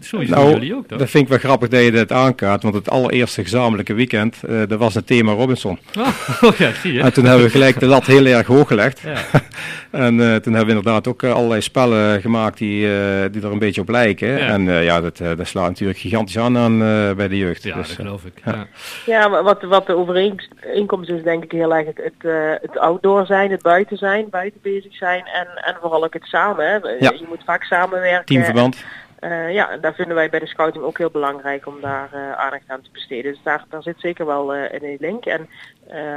Sowieso 0.00 0.34
nou, 0.34 0.50
jullie 0.50 0.74
ook 0.74 0.86
toch? 0.86 0.98
Dat 0.98 1.10
vind 1.10 1.22
ik 1.22 1.28
wel 1.28 1.38
grappig 1.38 1.68
dat 1.68 1.82
je 1.82 1.90
dat 1.90 2.12
aankaart, 2.12 2.62
want 2.62 2.74
het 2.74 2.90
allereerste 2.90 3.42
gezamenlijke 3.42 3.94
weekend, 3.94 4.40
dat 4.68 4.78
was 4.78 4.94
het 4.94 5.06
thema 5.06 5.32
Robinson. 5.32 5.78
Oh, 5.98 6.08
oh, 6.44 6.56
ja, 6.56 6.72
zie 6.72 6.92
je. 6.92 7.00
En 7.00 7.12
toen 7.12 7.24
hebben 7.24 7.44
we 7.44 7.50
gelijk 7.50 7.80
de 7.80 7.86
lat 7.86 8.06
heel 8.06 8.26
erg 8.26 8.46
hoog 8.46 8.68
gelegd. 8.68 9.00
Ja. 9.00 9.22
en 10.06 10.16
toen 10.16 10.52
hebben 10.54 10.74
we 10.74 10.78
inderdaad 10.78 11.08
ook 11.08 11.24
allerlei 11.24 11.60
spellen 11.60 12.20
gemaakt 12.20 12.58
die, 12.58 12.86
die 13.34 13.42
er 13.42 13.52
een 13.52 13.58
beetje 13.58 13.80
op 13.80 13.88
lijken. 13.88 14.38
En 14.38 14.66
uh, 14.66 14.84
ja, 14.84 15.00
dat, 15.00 15.20
uh, 15.20 15.36
dat 15.36 15.46
slaat 15.46 15.68
natuurlijk 15.68 15.98
gigantisch 15.98 16.38
aan, 16.38 16.58
aan 16.58 16.82
uh, 16.82 17.12
bij 17.12 17.28
de 17.28 17.38
jeugd. 17.38 17.62
Ja, 17.62 17.74
dus, 17.76 17.88
dat 17.88 17.96
geloof 17.96 18.24
ik. 18.24 18.32
Ja, 18.44 18.66
ja 19.06 19.28
maar 19.28 19.42
wat, 19.42 19.62
wat 19.62 19.86
de 19.86 19.96
overeenkomst 19.96 21.10
is 21.10 21.22
denk 21.22 21.44
ik 21.44 21.52
heel 21.52 21.74
erg 21.74 21.86
het, 21.86 22.00
het, 22.02 22.32
het 22.62 22.78
outdoor 22.78 23.26
zijn, 23.26 23.50
het 23.50 23.62
buiten 23.62 23.96
zijn, 23.96 24.30
buiten 24.30 24.60
bezig 24.62 24.96
zijn 24.96 25.24
en, 25.26 25.46
en 25.64 25.76
vooral 25.80 26.04
ook 26.04 26.12
het 26.12 26.24
samen. 26.24 26.66
Hè. 26.66 26.74
Ja. 26.74 27.10
Je 27.10 27.26
moet 27.28 27.44
vaak 27.44 27.62
samenwerken. 27.62 28.24
Teamverband. 28.24 28.84
Uh, 29.20 29.52
ja, 29.52 29.76
daar 29.76 29.94
vinden 29.94 30.14
wij 30.14 30.30
bij 30.30 30.40
de 30.40 30.46
scouting 30.46 30.84
ook 30.84 30.98
heel 30.98 31.10
belangrijk 31.10 31.66
om 31.66 31.80
daar 31.80 32.08
uh, 32.14 32.32
aandacht 32.32 32.62
aan 32.66 32.82
te 32.82 32.88
besteden. 32.92 33.32
Dus 33.32 33.40
daar, 33.42 33.64
daar 33.68 33.82
zit 33.82 33.94
zeker 33.98 34.26
wel 34.26 34.56
uh, 34.56 34.62
in 34.72 34.84
een 34.84 34.96
link. 35.00 35.24
En, 35.24 35.48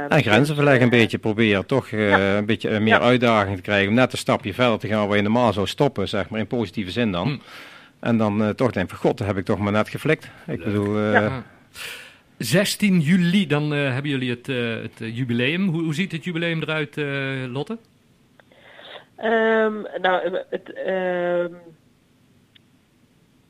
en 0.08 0.22
grenzen 0.22 0.54
verleggen 0.54 0.82
een 0.82 0.90
beetje 0.90 1.18
proberen, 1.18 1.66
toch 1.66 1.88
ja. 1.88 2.36
een 2.36 2.46
beetje 2.46 2.80
meer 2.80 2.94
ja. 2.94 3.00
uitdaging 3.00 3.56
te 3.56 3.62
krijgen. 3.62 3.88
Om 3.88 3.94
net 3.94 4.12
een 4.12 4.18
stapje 4.18 4.54
verder 4.54 4.78
te 4.78 4.88
gaan 4.88 5.08
waar 5.08 5.16
je 5.16 5.22
normaal 5.22 5.52
zou 5.52 5.66
stoppen, 5.66 6.08
zeg 6.08 6.28
maar, 6.28 6.40
in 6.40 6.46
positieve 6.46 6.90
zin 6.90 7.12
dan. 7.12 7.28
Hm. 7.28 7.36
En 8.00 8.16
dan 8.16 8.54
toch 8.54 8.70
denk 8.70 8.88
van 8.88 8.98
god, 8.98 9.18
dat 9.18 9.26
heb 9.26 9.36
ik 9.36 9.44
toch 9.44 9.58
maar 9.58 9.72
net 9.72 9.88
geflikt. 9.88 10.30
Ik 10.46 10.64
bedoel... 10.64 10.98
Ja. 10.98 11.42
16 12.36 13.00
juli, 13.00 13.46
dan 13.46 13.70
hebben 13.70 14.10
jullie 14.10 14.30
het, 14.30 14.46
het 14.82 15.16
jubileum. 15.16 15.68
Hoe, 15.68 15.82
hoe, 15.82 15.94
ziet 15.94 16.12
het 16.12 16.24
jubileum 16.24 16.62
eruit, 16.62 16.96
Lotte? 17.52 17.78
Um, 19.24 19.86
nou, 20.00 20.38
het... 20.50 20.72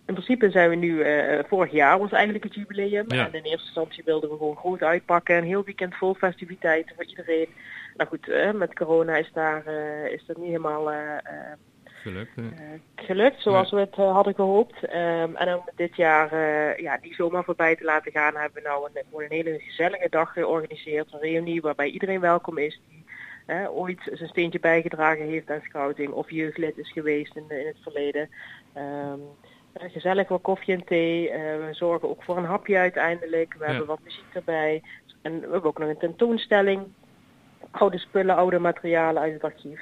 In 0.08 0.14
principe 0.14 0.50
zijn 0.50 0.70
we 0.70 0.74
nu 0.74 1.04
uh, 1.04 1.38
vorig 1.48 1.72
jaar 1.72 1.98
was 1.98 2.12
eigenlijk 2.12 2.44
het 2.44 2.54
jubileum. 2.54 3.04
Ja. 3.08 3.26
En 3.26 3.32
in 3.32 3.42
eerste 3.42 3.66
instantie 3.66 4.02
wilden 4.04 4.30
we 4.30 4.36
gewoon 4.36 4.56
groot 4.56 4.82
uitpakken. 4.82 5.36
Een 5.36 5.44
heel 5.44 5.64
weekend 5.64 5.94
vol 5.94 6.14
festiviteiten 6.14 6.94
voor 6.94 7.04
iedereen. 7.04 7.48
Nou 7.96 8.08
goed, 8.08 8.28
uh, 8.28 8.50
met 8.50 8.74
corona 8.74 9.16
is, 9.16 9.30
daar, 9.32 9.62
uh, 9.66 10.12
is 10.12 10.26
dat 10.26 10.36
niet 10.36 10.46
helemaal 10.46 10.90
gelukt, 11.84 12.30
gelukt 12.96 13.42
zoals 13.42 13.70
we 13.70 13.78
het 13.78 13.94
hadden 13.94 14.34
gehoopt. 14.34 14.82
Um, 14.82 15.36
en 15.36 15.54
om 15.54 15.62
dit 15.74 15.96
jaar 15.96 16.30
ja, 16.82 16.98
die 17.02 17.14
zomaar 17.14 17.44
voorbij 17.44 17.76
te 17.76 17.84
laten 17.84 18.12
gaan 18.12 18.36
hebben 18.36 18.62
we 18.62 18.68
nou 18.68 18.88
een, 18.92 19.20
een 19.22 19.26
hele 19.28 19.58
gezellige 19.58 20.08
dag 20.10 20.32
georganiseerd. 20.32 21.12
Een 21.12 21.20
reunie 21.20 21.60
waarbij 21.60 21.88
iedereen 21.88 22.20
welkom 22.20 22.58
is. 22.58 22.80
Die, 22.88 23.04
ooit 23.68 24.00
zijn 24.12 24.28
steentje 24.28 24.60
bijgedragen 24.60 25.26
heeft 25.26 25.50
aan 25.50 25.62
scouting 25.64 26.10
of 26.10 26.30
jeugdlid 26.30 26.78
is 26.78 26.92
geweest 26.92 27.36
in, 27.36 27.44
in 27.48 27.66
het 27.66 27.82
verleden. 27.82 28.28
Um, 28.76 29.20
gezellig 29.74 30.28
wat 30.28 30.42
koffie 30.42 30.74
en 30.74 30.84
thee. 30.84 31.28
Uh, 31.28 31.34
we 31.36 31.68
zorgen 31.70 32.08
ook 32.08 32.22
voor 32.22 32.36
een 32.36 32.44
hapje 32.44 32.76
uiteindelijk. 32.76 33.54
We 33.58 33.64
ja. 33.64 33.70
hebben 33.70 33.86
wat 33.86 34.00
muziek 34.04 34.34
erbij. 34.34 34.82
En 35.22 35.32
we 35.34 35.40
hebben 35.40 35.64
ook 35.64 35.78
nog 35.78 35.88
een 35.88 35.98
tentoonstelling. 35.98 36.82
Oude 37.70 37.98
spullen, 37.98 38.36
oude 38.36 38.58
materialen 38.58 39.22
uit 39.22 39.32
het 39.32 39.44
archief. 39.44 39.80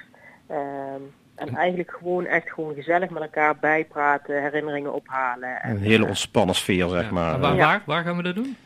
Um, 0.51 1.13
en 1.35 1.57
eigenlijk 1.57 1.91
gewoon 1.91 2.27
echt 2.27 2.51
gewoon 2.51 2.75
gezellig 2.75 3.11
met 3.11 3.23
elkaar 3.23 3.57
bijpraten, 3.57 4.43
herinneringen 4.43 4.95
ophalen. 4.95 5.63
En, 5.63 5.71
een 5.71 5.83
hele 5.83 6.07
ontspannen 6.07 6.55
sfeer, 6.55 6.89
zeg 6.89 7.05
ja. 7.05 7.13
maar. 7.13 7.41
Waar, 7.41 7.57
waar, 7.57 7.83
waar, 7.87 8.05
gaan 8.05 8.17
we 8.17 8.23
dat 8.23 8.35
doen? 8.35 8.57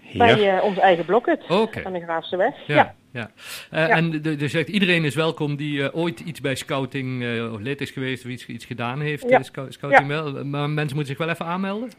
Hier. 0.00 0.18
Bij 0.18 0.56
uh, 0.56 0.64
ons 0.64 0.78
eigen 0.78 1.04
blokket 1.04 1.50
okay. 1.50 1.84
aan 1.84 1.92
de 1.92 2.00
Graafse 2.00 2.36
weg. 2.36 2.66
Ja. 2.66 2.74
ja. 2.74 2.94
Ja. 3.16 3.30
Uh, 3.72 3.78
ja. 3.88 3.88
En 3.88 4.22
dus 4.22 4.50
zegt 4.50 4.68
iedereen 4.68 5.04
is 5.04 5.14
welkom 5.14 5.56
die 5.56 5.78
uh, 5.78 5.88
ooit 5.92 6.20
iets 6.20 6.40
bij 6.40 6.54
scouting 6.54 7.22
of 7.52 7.60
lid 7.60 7.80
is 7.80 7.90
geweest 7.90 8.24
of 8.24 8.30
iets, 8.30 8.46
iets 8.46 8.64
gedaan 8.64 9.00
heeft. 9.00 9.28
Ja. 9.28 9.42
scouting 9.68 10.06
wel. 10.06 10.44
Maar 10.44 10.70
mensen 10.70 10.96
moeten 10.96 11.16
zich 11.16 11.18
wel 11.18 11.28
even 11.28 11.46
aanmelden? 11.46 11.90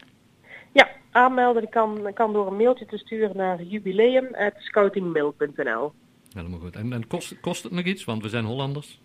Ja, 0.72 0.88
aanmelden 1.10 1.68
kan, 1.68 2.10
kan 2.14 2.32
door 2.32 2.46
een 2.46 2.56
mailtje 2.56 2.86
te 2.86 2.98
sturen 2.98 3.36
naar 3.36 3.62
jubileum.scoutingmail.nl 3.62 5.92
Helemaal 6.32 6.58
goed. 6.58 6.76
En, 6.76 6.92
en 6.92 7.06
kost, 7.06 7.40
kost 7.40 7.62
het 7.62 7.72
nog 7.72 7.84
iets? 7.84 8.04
Want 8.04 8.22
we 8.22 8.28
zijn 8.28 8.44
Hollanders. 8.44 9.00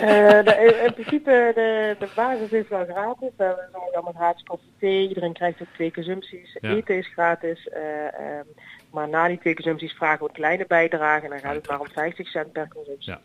de, 0.00 0.82
in 0.86 0.92
principe, 0.92 1.52
de, 1.54 1.96
de 1.98 2.08
basis 2.14 2.50
is 2.50 2.68
wel 2.68 2.84
gratis. 2.84 3.30
We 3.36 3.68
zorgen 3.72 3.94
allemaal 3.94 4.12
gratis 4.12 4.42
koffie 4.42 4.72
thee. 4.78 5.08
Iedereen 5.08 5.32
krijgt 5.32 5.62
ook 5.62 5.68
twee 5.74 5.92
consumpties. 5.92 6.56
Ja. 6.60 6.74
Eten 6.74 6.96
is 6.96 7.10
gratis. 7.12 7.68
Um, 7.74 8.46
maar 8.90 9.08
na 9.08 9.28
die 9.28 9.38
twee 9.38 9.54
consumpties 9.54 9.92
vragen 9.92 10.18
we 10.18 10.24
een 10.24 10.34
kleine 10.34 10.64
bijdrage. 10.68 11.24
En 11.24 11.30
dan 11.30 11.38
gaat 11.38 11.54
het 11.54 11.68
maar 11.68 11.80
om 11.80 11.88
50 11.88 12.28
cent 12.28 12.52
per 12.52 12.68
consumptie. 12.68 13.12
Ja, 13.12 13.20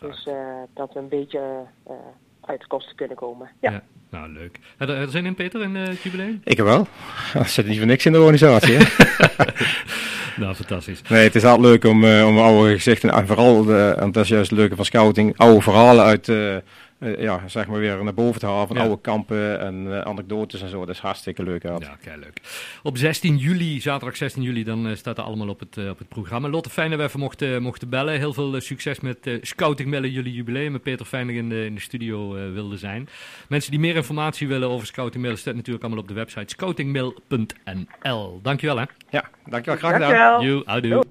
dus 0.00 0.26
uh, 0.26 0.34
dat 0.74 0.92
we 0.92 0.98
een 0.98 1.08
beetje 1.08 1.40
uh, 1.88 1.94
uit 2.40 2.60
de 2.60 2.66
kosten 2.66 2.96
kunnen 2.96 3.16
komen. 3.16 3.50
Ja. 3.60 3.70
ja. 3.70 3.82
Nou, 4.10 4.32
leuk. 4.32 4.58
Je 4.78 4.86
er 4.86 5.08
zin 5.08 5.26
in, 5.26 5.34
Peter, 5.34 5.62
in 5.62 5.74
het 5.74 6.02
jubileum? 6.02 6.40
Ik 6.44 6.58
wel. 6.58 6.86
Er 7.34 7.48
zit 7.48 7.66
niet 7.66 7.78
voor 7.78 7.86
niks 7.86 8.06
in 8.06 8.12
de 8.12 8.18
organisatie, 8.18 8.76
nou, 10.42 10.54
fantastisch. 10.54 11.02
Nee, 11.02 11.24
het 11.24 11.34
is 11.34 11.44
altijd 11.44 11.66
leuk 11.66 11.84
om, 11.84 12.04
uh, 12.04 12.26
om 12.26 12.38
oude 12.38 12.74
gezichten, 12.74 13.10
en 13.10 13.26
vooral, 13.26 13.64
de, 13.64 13.94
en 13.98 14.12
dat 14.12 14.24
is 14.24 14.30
juist 14.30 14.50
het 14.50 14.58
leuke 14.58 14.76
van 14.76 14.84
scouting, 14.84 15.38
oude 15.38 15.60
verhalen 15.60 16.04
uit, 16.04 16.28
uh, 16.28 16.56
ja, 17.00 17.48
zeg 17.48 17.66
maar 17.66 17.78
weer 17.78 18.04
naar 18.04 18.14
boven 18.14 18.40
te 18.40 18.46
halen 18.46 18.66
van 18.66 18.76
ja. 18.76 18.82
oude 18.82 19.00
kampen 19.00 19.60
en 19.60 19.84
uh, 19.86 20.00
anekdotes 20.00 20.62
en 20.62 20.68
zo. 20.68 20.78
Dat 20.78 20.94
is 20.94 21.00
hartstikke 21.00 21.42
leuk. 21.42 21.64
Uit. 21.64 21.82
Ja, 21.82 21.96
kei 22.02 22.20
leuk. 22.20 22.40
Op 22.82 22.96
16 22.96 23.36
juli, 23.36 23.80
zaterdag 23.80 24.16
16 24.16 24.42
juli, 24.42 24.64
dan 24.64 24.86
uh, 24.86 24.96
staat 24.96 25.18
er 25.18 25.24
allemaal 25.24 25.48
op 25.48 25.60
het, 25.60 25.88
op 25.90 25.98
het 25.98 26.08
programma. 26.08 26.48
Lotte, 26.48 26.70
fijn 26.70 26.90
dat 26.90 26.98
we 26.98 27.04
even 27.04 27.20
mochten, 27.20 27.62
mochten 27.62 27.88
bellen. 27.88 28.18
Heel 28.18 28.32
veel 28.32 28.60
succes 28.60 29.00
met 29.00 29.38
Scouting 29.40 29.88
Mellen, 29.88 30.10
jullie 30.10 30.32
jubileum. 30.32 30.72
Met 30.72 30.82
Peter 30.82 31.06
dat 31.06 31.34
in 31.36 31.48
de, 31.48 31.64
in 31.64 31.74
de 31.74 31.80
studio 31.80 32.52
wilde 32.52 32.76
zijn. 32.76 33.08
Mensen 33.48 33.70
die 33.70 33.80
meer 33.80 33.96
informatie 33.96 34.48
willen 34.48 34.68
over 34.68 34.86
Scouting 34.86 35.22
Mellen, 35.22 35.38
staat 35.38 35.54
natuurlijk 35.54 35.84
allemaal 35.84 36.02
op 36.02 36.08
de 36.08 36.14
website 36.14 36.48
scoutingmail.nl. 36.48 38.40
Dankjewel 38.42 38.78
hè. 38.78 38.84
Ja, 39.10 39.30
dankjewel. 39.46 39.78
Graag 39.78 39.92
gedaan. 39.92 40.42
You, 40.42 41.04